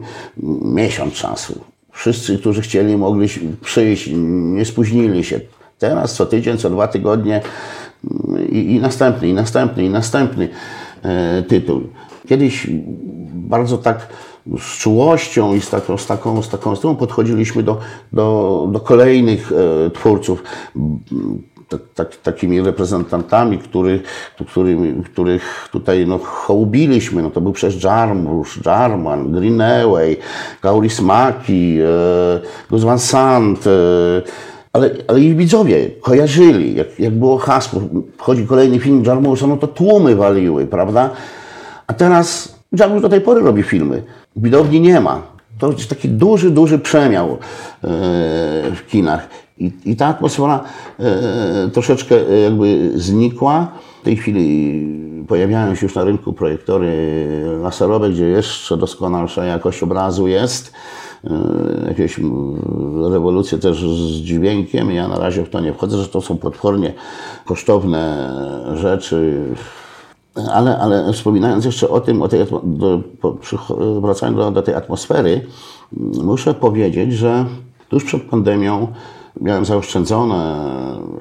miesiąc 0.63 1.13
czasu. 1.13 1.61
Wszyscy, 1.91 2.37
którzy 2.37 2.61
chcieli, 2.61 2.97
mogli 2.97 3.27
przyjść, 3.61 4.09
nie 4.13 4.65
spóźnili 4.65 5.23
się. 5.23 5.39
Teraz 5.79 6.13
co 6.13 6.25
tydzień, 6.25 6.57
co 6.57 6.69
dwa 6.69 6.87
tygodnie 6.87 7.41
i, 8.49 8.75
i 8.75 8.79
następny, 8.79 9.27
i 9.27 9.33
następny, 9.33 9.85
i 9.85 9.89
następny 9.89 10.49
e, 11.03 11.43
tytuł. 11.43 11.81
Kiedyś 12.29 12.67
bardzo 13.33 13.77
tak 13.77 14.07
z 14.59 14.77
czułością 14.77 15.55
i 15.55 15.61
z 15.61 15.69
taką, 15.69 15.97
z 15.97 16.07
taką, 16.07 16.41
z 16.41 16.49
taką, 16.49 16.75
z 16.75 16.81
podchodziliśmy 16.99 17.63
do, 17.63 17.77
do, 18.13 18.67
do 18.71 18.79
kolejnych 18.79 19.51
e, 19.51 19.89
twórców 19.89 20.43
tak, 21.69 21.81
tak, 21.95 22.15
takimi 22.15 22.61
reprezentantami, 22.61 23.57
których, 23.57 24.03
którymi, 24.47 25.03
których 25.03 25.69
tutaj 25.71 26.07
no, 26.07 26.19
hołbiliśmy. 26.23 27.21
No, 27.21 27.29
to 27.29 27.41
był 27.41 27.51
przecież 27.53 27.83
Jarmusch, 27.83 28.65
Jarman, 28.65 29.31
Greenaway, 29.31 30.17
Kauris 30.61 31.01
Maki, 31.01 31.77
e, 31.81 32.67
Gus 32.69 32.83
Van 32.83 32.99
Sant, 32.99 33.67
e, 33.67 33.71
ale, 34.73 34.91
ale 35.07 35.21
ich 35.21 35.35
widzowie 35.35 35.89
kojarzyli, 36.01 36.75
jak, 36.75 36.99
jak 36.99 37.13
było 37.13 37.37
hasło, 37.37 37.81
wchodzi 38.17 38.47
kolejny 38.47 38.79
film 38.79 39.03
Jarmusza, 39.05 39.47
no 39.47 39.57
to 39.57 39.67
tłumy 39.67 40.15
waliły, 40.15 40.67
prawda? 40.67 41.09
A 41.89 41.93
teraz 41.93 42.59
Jarmusz 42.71 43.01
do 43.01 43.09
tej 43.09 43.21
pory 43.21 43.41
robi 43.41 43.63
filmy. 43.63 44.03
Widowni 44.35 44.81
nie 44.81 45.01
ma. 45.01 45.21
To 45.59 45.71
jest 45.71 45.89
taki 45.89 46.09
duży, 46.09 46.51
duży 46.51 46.79
przemiał 46.79 47.31
e, 47.31 47.37
w 48.75 48.83
kinach. 48.87 49.27
I, 49.57 49.71
i 49.85 49.95
ta 49.95 50.07
atmosfera 50.07 50.63
e, 50.99 51.69
troszeczkę 51.73 52.15
e, 52.15 52.39
jakby 52.39 52.91
znikła. 52.95 53.67
W 54.01 54.03
tej 54.03 54.17
chwili 54.17 55.25
pojawiają 55.27 55.75
się 55.75 55.85
już 55.85 55.95
na 55.95 56.03
rynku 56.03 56.33
projektory 56.33 56.91
laserowe, 57.61 58.09
gdzie 58.09 58.25
jeszcze 58.25 58.77
doskonalsza 58.77 59.45
jakość 59.45 59.83
obrazu 59.83 60.27
jest. 60.27 60.73
Jakieś 61.87 62.19
rewolucje 63.11 63.57
też 63.57 63.81
z 63.81 64.21
dźwiękiem. 64.21 64.91
Ja 64.91 65.07
na 65.07 65.19
razie 65.19 65.45
w 65.45 65.49
to 65.49 65.59
nie 65.59 65.73
wchodzę, 65.73 65.97
że 65.97 66.07
to 66.07 66.21
są 66.21 66.37
potwornie 66.37 66.93
kosztowne 67.45 68.33
rzeczy. 68.75 69.43
Ale, 70.53 70.77
ale 70.77 71.13
wspominając 71.13 71.65
jeszcze 71.65 71.89
o 71.89 71.99
tym, 72.01 72.21
o 72.21 72.27
tej, 72.27 72.45
do, 72.63 73.01
wracając 74.01 74.37
do, 74.37 74.51
do 74.51 74.61
tej 74.61 74.75
atmosfery, 74.75 75.41
muszę 76.23 76.53
powiedzieć, 76.53 77.13
że 77.13 77.45
tuż 77.89 78.03
przed 78.03 78.23
pandemią 78.23 78.87
miałem 79.41 79.65
zaoszczędzone 79.65 80.69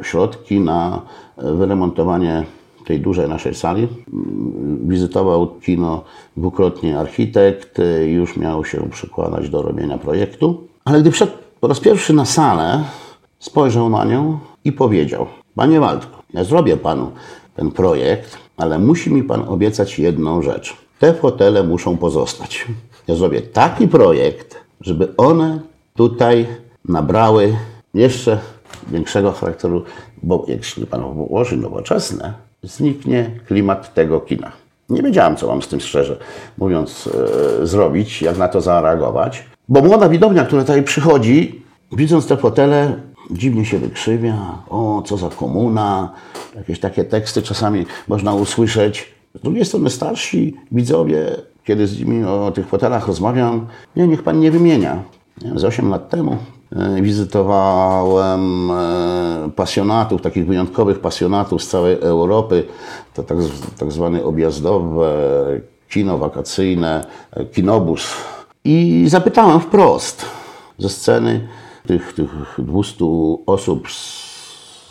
środki 0.02 0.60
na 0.60 1.02
wyremontowanie 1.36 2.44
tej 2.88 3.00
dużej 3.00 3.28
naszej 3.28 3.54
sali. 3.54 3.88
Wizytował 4.80 5.46
kino 5.46 6.04
dwukrotnie 6.36 6.98
architekt, 6.98 7.80
już 8.06 8.36
miał 8.36 8.64
się 8.64 8.90
przykładać 8.90 9.50
do 9.50 9.62
robienia 9.62 9.98
projektu. 9.98 10.68
Ale 10.84 11.00
gdy 11.00 11.10
wszedł 11.10 11.32
po 11.60 11.68
raz 11.68 11.80
pierwszy 11.80 12.12
na 12.12 12.24
salę, 12.24 12.84
spojrzał 13.38 13.88
na 13.88 14.04
nią 14.04 14.38
i 14.64 14.72
powiedział: 14.72 15.26
Panie 15.54 15.80
Waldku, 15.80 16.22
ja 16.34 16.44
zrobię 16.44 16.76
panu 16.76 17.10
ten 17.56 17.70
projekt, 17.70 18.38
ale 18.58 18.78
musi 18.78 19.10
mi 19.10 19.22
pan 19.22 19.48
obiecać 19.48 19.98
jedną 19.98 20.42
rzecz. 20.42 20.76
Te 20.98 21.14
fotele 21.14 21.62
muszą 21.62 21.96
pozostać. 21.96 22.66
Ja 23.08 23.14
zrobię 23.14 23.42
taki 23.42 23.88
projekt, 23.88 24.56
żeby 24.80 25.16
one 25.16 25.60
tutaj 25.94 26.46
nabrały 26.88 27.56
jeszcze 27.94 28.38
większego 28.90 29.32
charakteru, 29.32 29.84
bo 30.22 30.44
jeśli 30.48 30.86
Pan 30.86 31.14
włoży 31.14 31.56
nowoczesne, 31.56 32.34
zniknie 32.62 33.30
klimat 33.46 33.94
tego 33.94 34.20
kina. 34.20 34.52
Nie 34.88 35.02
wiedziałem, 35.02 35.36
co 35.36 35.46
mam 35.46 35.62
z 35.62 35.68
tym 35.68 35.80
szczerze 35.80 36.18
mówiąc 36.58 37.10
e, 37.62 37.66
zrobić, 37.66 38.22
jak 38.22 38.38
na 38.38 38.48
to 38.48 38.60
zareagować, 38.60 39.44
bo 39.68 39.80
młoda 39.80 40.08
widownia, 40.08 40.44
która 40.44 40.62
tutaj 40.62 40.82
przychodzi, 40.82 41.62
widząc 41.92 42.26
te 42.26 42.36
fotele, 42.36 43.00
dziwnie 43.30 43.64
się 43.64 43.78
wykrzywia, 43.78 44.58
o, 44.68 45.02
co 45.06 45.16
za 45.16 45.28
komuna, 45.28 46.12
jakieś 46.56 46.80
takie 46.80 47.04
teksty 47.04 47.42
czasami 47.42 47.86
można 48.08 48.34
usłyszeć. 48.34 49.14
Z 49.34 49.40
drugiej 49.40 49.64
strony 49.64 49.90
starsi 49.90 50.56
widzowie, 50.72 51.36
kiedy 51.64 51.86
z 51.86 52.00
nimi 52.00 52.24
o 52.24 52.52
tych 52.54 52.66
fotelach 52.66 53.06
rozmawiam, 53.06 53.66
nie, 53.96 54.08
niech 54.08 54.22
Pan 54.22 54.40
nie 54.40 54.50
wymienia. 54.50 55.02
Z 55.54 55.64
8 55.64 55.90
lat 55.90 56.10
temu 56.10 56.36
E, 56.76 57.02
wizytowałem 57.02 58.70
e, 58.70 59.50
pasjonatów, 59.56 60.22
takich 60.22 60.46
wyjątkowych 60.46 61.00
pasjonatów 61.00 61.62
z 61.62 61.68
całej 61.68 61.96
Europy. 62.00 62.64
To 63.14 63.22
tak, 63.22 63.38
tak 63.78 63.92
zwane 63.92 64.24
objazdowe 64.24 65.14
kino 65.88 66.18
wakacyjne, 66.18 67.06
e, 67.30 67.44
kinobus. 67.44 68.14
I 68.64 69.04
zapytałem 69.08 69.60
wprost 69.60 70.24
ze 70.78 70.88
sceny 70.88 71.48
tych, 71.86 72.12
tych 72.12 72.30
200 72.58 73.04
osób 73.46 73.90
z, 73.90 74.28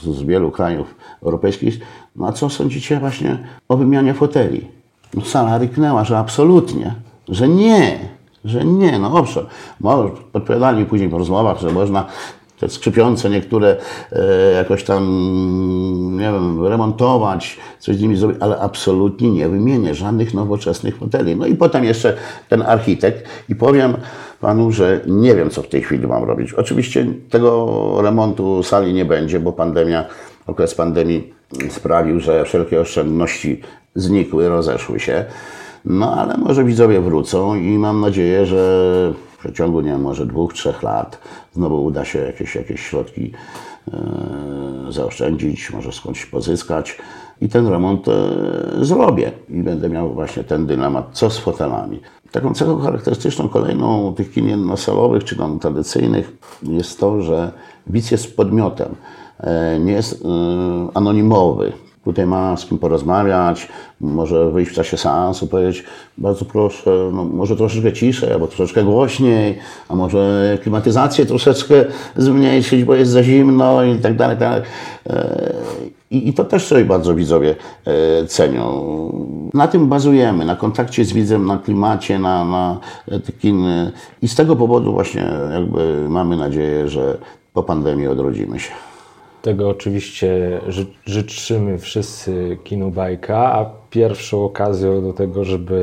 z 0.01 0.21
wielu 0.21 0.51
krajów 0.51 0.95
europejskich, 1.23 1.79
no 2.15 2.27
a 2.27 2.31
co 2.31 2.49
sądzicie 2.49 2.99
właśnie 2.99 3.47
o 3.69 3.77
wymianie 3.77 4.13
foteli? 4.13 4.67
No 5.13 5.21
sala 5.21 5.57
ryknęła, 5.57 6.03
że 6.03 6.17
absolutnie, 6.17 6.95
że 7.29 7.47
nie, 7.47 7.99
że 8.45 8.65
nie, 8.65 8.99
no 8.99 9.13
owszem, 9.13 9.45
odpowiadali 10.33 10.85
później 10.85 11.09
w 11.09 11.13
rozmowach, 11.13 11.59
że 11.59 11.71
można 11.71 12.05
te 12.59 12.69
skrzypiące 12.69 13.29
niektóre 13.29 13.75
e, 14.11 14.51
jakoś 14.51 14.83
tam, 14.83 15.03
nie 16.17 16.31
wiem, 16.31 16.65
remontować, 16.65 17.57
coś 17.79 17.95
z 17.95 18.01
nimi 18.01 18.15
zrobić, 18.15 18.37
ale 18.39 18.59
absolutnie 18.59 19.31
nie 19.31 19.49
wymienię 19.49 19.95
żadnych 19.95 20.33
nowoczesnych 20.33 20.97
foteli. 20.97 21.35
No 21.35 21.45
i 21.45 21.55
potem 21.55 21.83
jeszcze 21.83 22.17
ten 22.49 22.61
architekt 22.61 23.29
i 23.49 23.55
powiem 23.55 23.97
panu, 24.39 24.71
że 24.71 25.01
nie 25.07 25.35
wiem, 25.35 25.49
co 25.49 25.61
w 25.61 25.67
tej 25.67 25.81
chwili 25.81 26.07
mam 26.07 26.23
robić. 26.23 26.53
Oczywiście 26.53 27.05
tego 27.29 28.01
remontu 28.01 28.63
sali 28.63 28.93
nie 28.93 29.05
będzie, 29.05 29.39
bo 29.39 29.53
pandemia, 29.53 30.05
okres 30.47 30.75
pandemii 30.75 31.33
sprawił, 31.69 32.19
że 32.19 32.45
wszelkie 32.45 32.81
oszczędności 32.81 33.61
znikły, 33.95 34.49
rozeszły 34.49 34.99
się. 34.99 35.25
No 35.85 36.13
ale 36.13 36.37
może 36.37 36.63
widzowie 36.63 37.01
wrócą 37.01 37.55
i 37.55 37.77
mam 37.77 38.01
nadzieję, 38.01 38.45
że 38.45 38.57
w 39.31 39.37
przeciągu, 39.37 39.81
nie 39.81 39.91
wiem, 39.91 40.01
może 40.01 40.25
dwóch, 40.25 40.53
trzech 40.53 40.83
lat 40.83 41.19
znowu 41.53 41.85
uda 41.85 42.05
się 42.05 42.19
jakieś, 42.19 42.55
jakieś 42.55 42.81
środki 42.81 43.31
e, 43.93 44.91
zaoszczędzić, 44.91 45.71
może 45.71 45.91
skądś 45.91 46.25
pozyskać 46.25 46.97
i 47.41 47.49
ten 47.49 47.67
remont 47.67 48.07
e, 48.07 48.11
zrobię. 48.85 49.31
I 49.49 49.63
będę 49.63 49.89
miał 49.89 50.13
właśnie 50.13 50.43
ten 50.43 50.65
dylemat, 50.65 51.09
co 51.11 51.29
z 51.29 51.37
fotelami. 51.37 51.99
Taką 52.31 52.53
cechą 52.53 52.79
charakterystyczną 52.79 53.49
kolejną 53.49 54.13
tych 54.13 54.31
kin 54.31 54.47
jednosalowych 54.47 55.23
czy 55.23 55.35
tam 55.35 55.59
tradycyjnych 55.59 56.37
jest 56.63 56.99
to, 56.99 57.21
że 57.21 57.51
widz 57.87 58.11
jest 58.11 58.37
podmiotem, 58.37 58.95
e, 59.39 59.79
nie 59.79 59.93
jest 59.93 60.23
anonimowy. 60.93 61.73
Tutaj 62.07 62.25
ma 62.25 62.57
z 62.57 62.65
kim 62.65 62.77
porozmawiać, 62.77 63.67
może 64.01 64.51
wyjść 64.51 64.71
w 64.71 64.75
czasie 64.75 64.97
seansu, 64.97 65.47
powiedzieć 65.47 65.83
bardzo 66.17 66.45
proszę, 66.45 67.09
no 67.13 67.25
może 67.25 67.55
troszeczkę 67.55 67.93
ciszej, 67.93 68.31
albo 68.33 68.47
troszeczkę 68.47 68.83
głośniej, 68.83 69.59
a 69.89 69.95
może 69.95 70.57
klimatyzację 70.61 71.25
troszeczkę 71.25 71.85
zmniejszyć, 72.15 72.83
bo 72.83 72.95
jest 72.95 73.11
za 73.11 73.23
zimno 73.23 73.83
i 73.83 73.99
tak 73.99 74.15
dalej. 74.15 74.37
Tak. 74.37 74.63
E, 75.09 75.53
I, 76.11 76.29
I 76.29 76.33
to 76.33 76.43
też 76.43 76.65
sobie 76.65 76.85
bardzo 76.85 77.15
widzowie 77.15 77.55
e, 77.85 78.25
cenią. 78.25 78.97
Na 79.53 79.67
tym 79.67 79.87
bazujemy, 79.87 80.45
na 80.45 80.55
kontakcie 80.55 81.05
z 81.05 81.13
widzem, 81.13 81.45
na 81.45 81.57
klimacie, 81.57 82.19
na, 82.19 82.45
na 82.45 82.79
takim... 83.25 83.65
I 84.21 84.27
z 84.27 84.35
tego 84.35 84.55
powodu 84.55 84.93
właśnie 84.93 85.29
jakby 85.53 86.09
mamy 86.09 86.37
nadzieję, 86.37 86.87
że 86.87 87.17
po 87.53 87.63
pandemii 87.63 88.07
odrodzimy 88.07 88.59
się. 88.59 88.71
Tego 89.47 89.69
oczywiście 89.69 90.59
ży 90.67 90.85
życzymy 91.05 91.77
wszyscy 91.77 92.57
kinu 92.63 92.91
Bajka, 92.91 93.37
a 93.37 93.65
pierwszą 93.89 94.43
okazją 94.43 95.01
do 95.01 95.13
tego, 95.13 95.43
żeby 95.43 95.75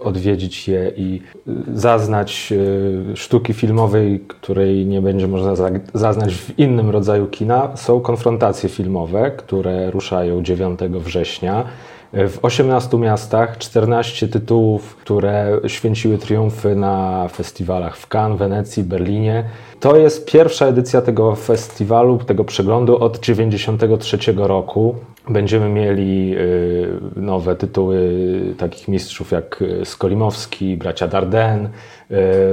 odwiedzić 0.00 0.68
je 0.68 0.92
i 0.96 1.20
y, 1.48 1.78
zaznać 1.78 2.52
y, 2.52 3.16
sztuki 3.16 3.52
filmowej, 3.52 4.20
której 4.20 4.86
nie 4.86 5.02
będzie 5.02 5.28
można 5.28 5.54
zaznać 5.94 6.34
w 6.34 6.58
innym 6.58 6.90
rodzaju 6.90 7.26
kina, 7.26 7.76
są 7.76 8.00
konfrontacje 8.00 8.68
filmowe, 8.68 9.30
które 9.30 9.90
ruszają 9.90 10.42
9 10.42 10.80
września. 10.80 11.64
W 12.12 12.38
18 12.42 12.98
miastach 12.98 13.58
14 13.58 14.28
tytułów, 14.28 14.96
które 14.96 15.60
święciły 15.66 16.18
triumfy 16.18 16.76
na 16.76 17.28
festiwalach 17.28 17.96
w 17.96 18.06
Cannes, 18.06 18.38
Wenecji, 18.38 18.82
Berlinie. 18.82 19.44
To 19.80 19.96
jest 19.96 20.26
pierwsza 20.26 20.66
edycja 20.66 21.02
tego 21.02 21.34
festiwalu, 21.36 22.18
tego 22.18 22.44
przeglądu 22.44 22.96
od 22.96 23.20
1993 23.20 24.32
roku. 24.36 24.94
Będziemy 25.28 25.68
mieli 25.68 26.34
y, 26.36 26.88
nowe 27.16 27.56
tytuły 27.56 28.10
takich 28.58 28.88
mistrzów 28.88 29.32
jak 29.32 29.64
Skolimowski, 29.84 30.76
bracia 30.76 31.08
Darden, 31.08 31.66
y, 31.66 31.70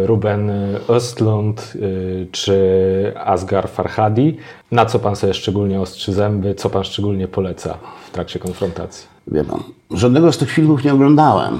Ruben 0.07 0.51
Östlund 0.87 1.75
y, 1.75 2.27
czy 2.31 3.13
Asgar 3.15 3.69
Farhadi. 3.69 4.37
Na 4.71 4.85
co 4.85 4.99
pan 4.99 5.15
sobie 5.15 5.33
szczególnie 5.33 5.81
ostrzy 5.81 6.13
zęby, 6.13 6.55
co 6.55 6.69
pan 6.69 6.83
szczególnie 6.83 7.27
poleca 7.27 7.77
w 8.07 8.11
trakcie 8.11 8.39
konfrontacji? 8.39 9.16
Wie 9.31 9.43
pan, 9.43 9.59
żadnego 9.91 10.31
z 10.31 10.37
tych 10.37 10.51
filmów 10.51 10.83
nie 10.83 10.93
oglądałem, 10.93 11.57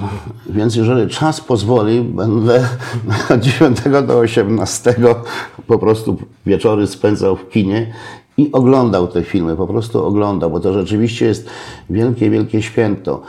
więc 0.50 0.76
jeżeli 0.76 1.10
czas 1.10 1.40
pozwoli, 1.40 2.00
będę 2.00 2.68
od 3.34 3.40
9 3.40 3.78
do 4.06 4.18
18 4.18 4.94
po 5.66 5.78
prostu 5.78 6.16
wieczory 6.46 6.86
spędzał 6.86 7.36
w 7.36 7.48
kinie 7.48 7.92
i 8.36 8.52
oglądał 8.52 9.08
te 9.08 9.22
filmy, 9.22 9.56
po 9.56 9.66
prostu 9.66 10.04
oglądał, 10.04 10.50
bo 10.50 10.60
to 10.60 10.72
rzeczywiście 10.72 11.26
jest 11.26 11.50
wielkie, 11.90 12.30
wielkie 12.30 12.62
święto. 12.62 13.22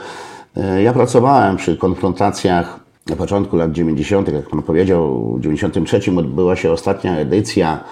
E, 0.56 0.82
ja 0.82 0.92
pracowałem 0.92 1.56
przy 1.56 1.76
konfrontacjach 1.76 2.80
na 3.06 3.16
początku 3.16 3.56
lat 3.56 3.72
90., 3.72 4.32
jak 4.32 4.48
pan 4.48 4.62
powiedział, 4.62 5.34
w 5.36 5.40
93 5.40 6.00
odbyła 6.18 6.56
się 6.56 6.72
ostatnia 6.72 7.16
edycja 7.16 7.84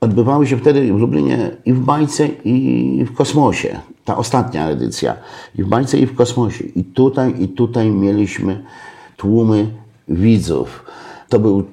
odbywały 0.00 0.46
się 0.46 0.56
wtedy 0.56 0.92
w 0.92 0.98
Lublinie 0.98 1.50
i 1.64 1.72
w 1.72 1.80
bajce, 1.80 2.28
i 2.44 3.04
w 3.04 3.14
kosmosie. 3.14 3.80
Ta 4.10 4.16
ostatnia 4.16 4.68
edycja. 4.68 5.16
I 5.58 5.62
w 5.62 5.68
bajce, 5.68 5.98
i 5.98 6.06
w 6.06 6.14
kosmosie. 6.14 6.64
I 6.64 6.84
tutaj, 6.84 7.34
i 7.38 7.48
tutaj 7.48 7.90
mieliśmy 7.90 8.64
tłumy 9.16 9.66
widzów. 10.08 10.84
To 11.28 11.38
był 11.38 11.64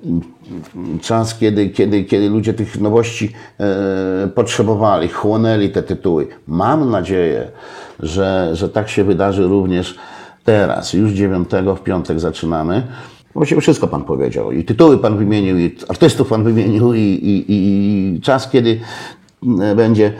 czas, 1.01 1.35
kiedy, 1.39 1.69
kiedy, 1.69 2.03
kiedy 2.03 2.29
ludzie 2.29 2.53
tych 2.53 2.81
nowości 2.81 3.33
e, 3.59 4.27
potrzebowali, 4.27 5.07
chłonęli 5.07 5.69
te 5.69 5.83
tytuły. 5.83 6.27
Mam 6.47 6.91
nadzieję, 6.91 7.47
że, 7.99 8.49
że 8.53 8.69
tak 8.69 8.89
się 8.89 9.03
wydarzy 9.03 9.47
również 9.47 9.95
teraz. 10.43 10.93
Już 10.93 11.11
9 11.11 11.49
w 11.77 11.83
piątek 11.83 12.19
zaczynamy. 12.19 12.83
Właściwie 13.33 13.61
wszystko 13.61 13.87
Pan 13.87 14.03
powiedział. 14.03 14.51
I 14.51 14.63
tytuły 14.63 14.97
Pan 14.97 15.17
wymienił, 15.17 15.57
i 15.57 15.75
artystów 15.89 16.29
Pan 16.29 16.43
wymienił, 16.43 16.93
i, 16.93 16.99
i, 16.99 17.45
i 17.47 18.21
czas, 18.21 18.49
kiedy 18.49 18.79
będzie. 19.75 20.13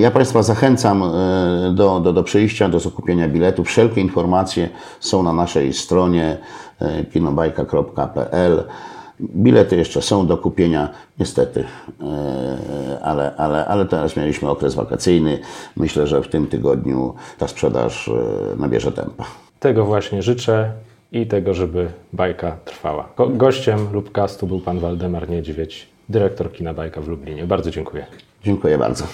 Ja 0.00 0.10
Państwa 0.10 0.42
zachęcam 0.42 1.02
e, 1.02 1.72
do, 1.74 2.00
do, 2.00 2.12
do 2.12 2.22
przyjścia, 2.22 2.68
do 2.68 2.80
zakupienia 2.80 3.28
biletu. 3.28 3.64
Wszelkie 3.64 4.00
informacje 4.00 4.68
są 5.00 5.22
na 5.22 5.32
naszej 5.32 5.72
stronie 5.72 6.38
e, 6.80 7.04
kinobajka.pl. 7.04 8.64
Bilety 9.20 9.76
jeszcze 9.76 10.02
są 10.02 10.26
do 10.26 10.38
kupienia, 10.38 10.88
niestety, 11.18 11.64
ale, 13.02 13.36
ale, 13.36 13.66
ale 13.66 13.86
teraz 13.86 14.16
mieliśmy 14.16 14.50
okres 14.50 14.74
wakacyjny. 14.74 15.38
Myślę, 15.76 16.06
że 16.06 16.22
w 16.22 16.28
tym 16.28 16.46
tygodniu 16.46 17.14
ta 17.38 17.48
sprzedaż 17.48 18.10
nabierze 18.56 18.92
tempa. 18.92 19.24
Tego 19.58 19.84
właśnie 19.84 20.22
życzę 20.22 20.72
i 21.12 21.26
tego, 21.26 21.54
żeby 21.54 21.88
bajka 22.12 22.56
trwała. 22.64 23.08
Go 23.16 23.28
gościem 23.28 23.78
lub 23.92 24.12
castu 24.12 24.46
był 24.46 24.60
pan 24.60 24.78
Waldemar 24.78 25.28
Niedźwiedź, 25.28 25.88
dyrektor 26.08 26.52
kina 26.52 26.74
Bajka 26.74 27.00
w 27.00 27.08
Lublinie. 27.08 27.46
Bardzo 27.46 27.70
dziękuję. 27.70 28.06
Dziękuję 28.42 28.78
bardzo. 28.78 29.04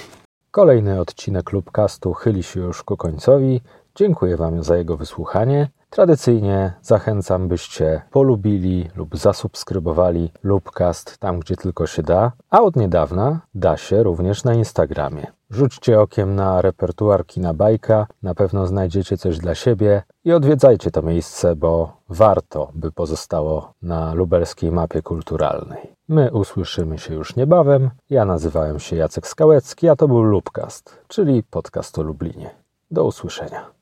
Kolejny 0.51 1.01
odcinek 1.01 1.53
Lubcastu 1.53 2.13
chyli 2.13 2.43
się 2.43 2.61
już 2.61 2.83
ku 2.83 2.97
końcowi. 2.97 3.61
Dziękuję 3.95 4.37
Wam 4.37 4.63
za 4.63 4.77
jego 4.77 4.97
wysłuchanie. 4.97 5.69
Tradycyjnie 5.91 6.73
zachęcam, 6.83 7.49
byście 7.49 8.03
polubili 8.11 8.91
lub 8.97 9.17
zasubskrybowali 9.17 10.31
Lubcast 10.43 11.19
tam, 11.19 11.41
gdzie 11.41 11.57
tylko 11.57 11.87
się 11.87 12.03
da, 12.03 12.33
a 12.51 12.63
od 12.63 12.77
niedawna 12.77 13.41
da 13.55 13.77
się 13.77 14.03
również 14.03 14.45
na 14.45 14.55
Instagramie. 14.55 15.27
Rzućcie 15.51 16.01
okiem 16.01 16.35
na 16.35 16.63
repertuar 16.63 17.27
kina 17.27 17.55
bajka, 17.55 18.07
na 18.23 18.35
pewno 18.35 18.67
znajdziecie 18.67 19.17
coś 19.17 19.39
dla 19.39 19.55
siebie 19.55 20.03
i 20.25 20.33
odwiedzajcie 20.33 20.91
to 20.91 21.03
miejsce, 21.03 21.57
bo 21.57 21.97
warto, 22.09 22.71
by 22.75 22.93
pozostało 22.93 23.73
na 23.83 24.15
lubelskiej 24.15 24.73
mapie 24.73 25.03
kulturalnej. 25.03 25.97
My 26.09 26.33
usłyszymy 26.33 26.99
się 26.99 27.15
już 27.15 27.37
niebawem. 27.37 27.91
Ja 28.11 28.25
nazywałem 28.25 28.79
się 28.79 28.97
Jacek 28.97 29.27
Skałecki, 29.27 29.89
a 29.89 29.97
to 29.97 30.09
był 30.09 30.23
Lubcast, 30.23 30.99
czyli 31.09 31.43
podcast 31.43 31.99
o 31.99 32.03
Lublinie. 32.03 32.51
Do 32.91 33.05
usłyszenia. 33.05 33.67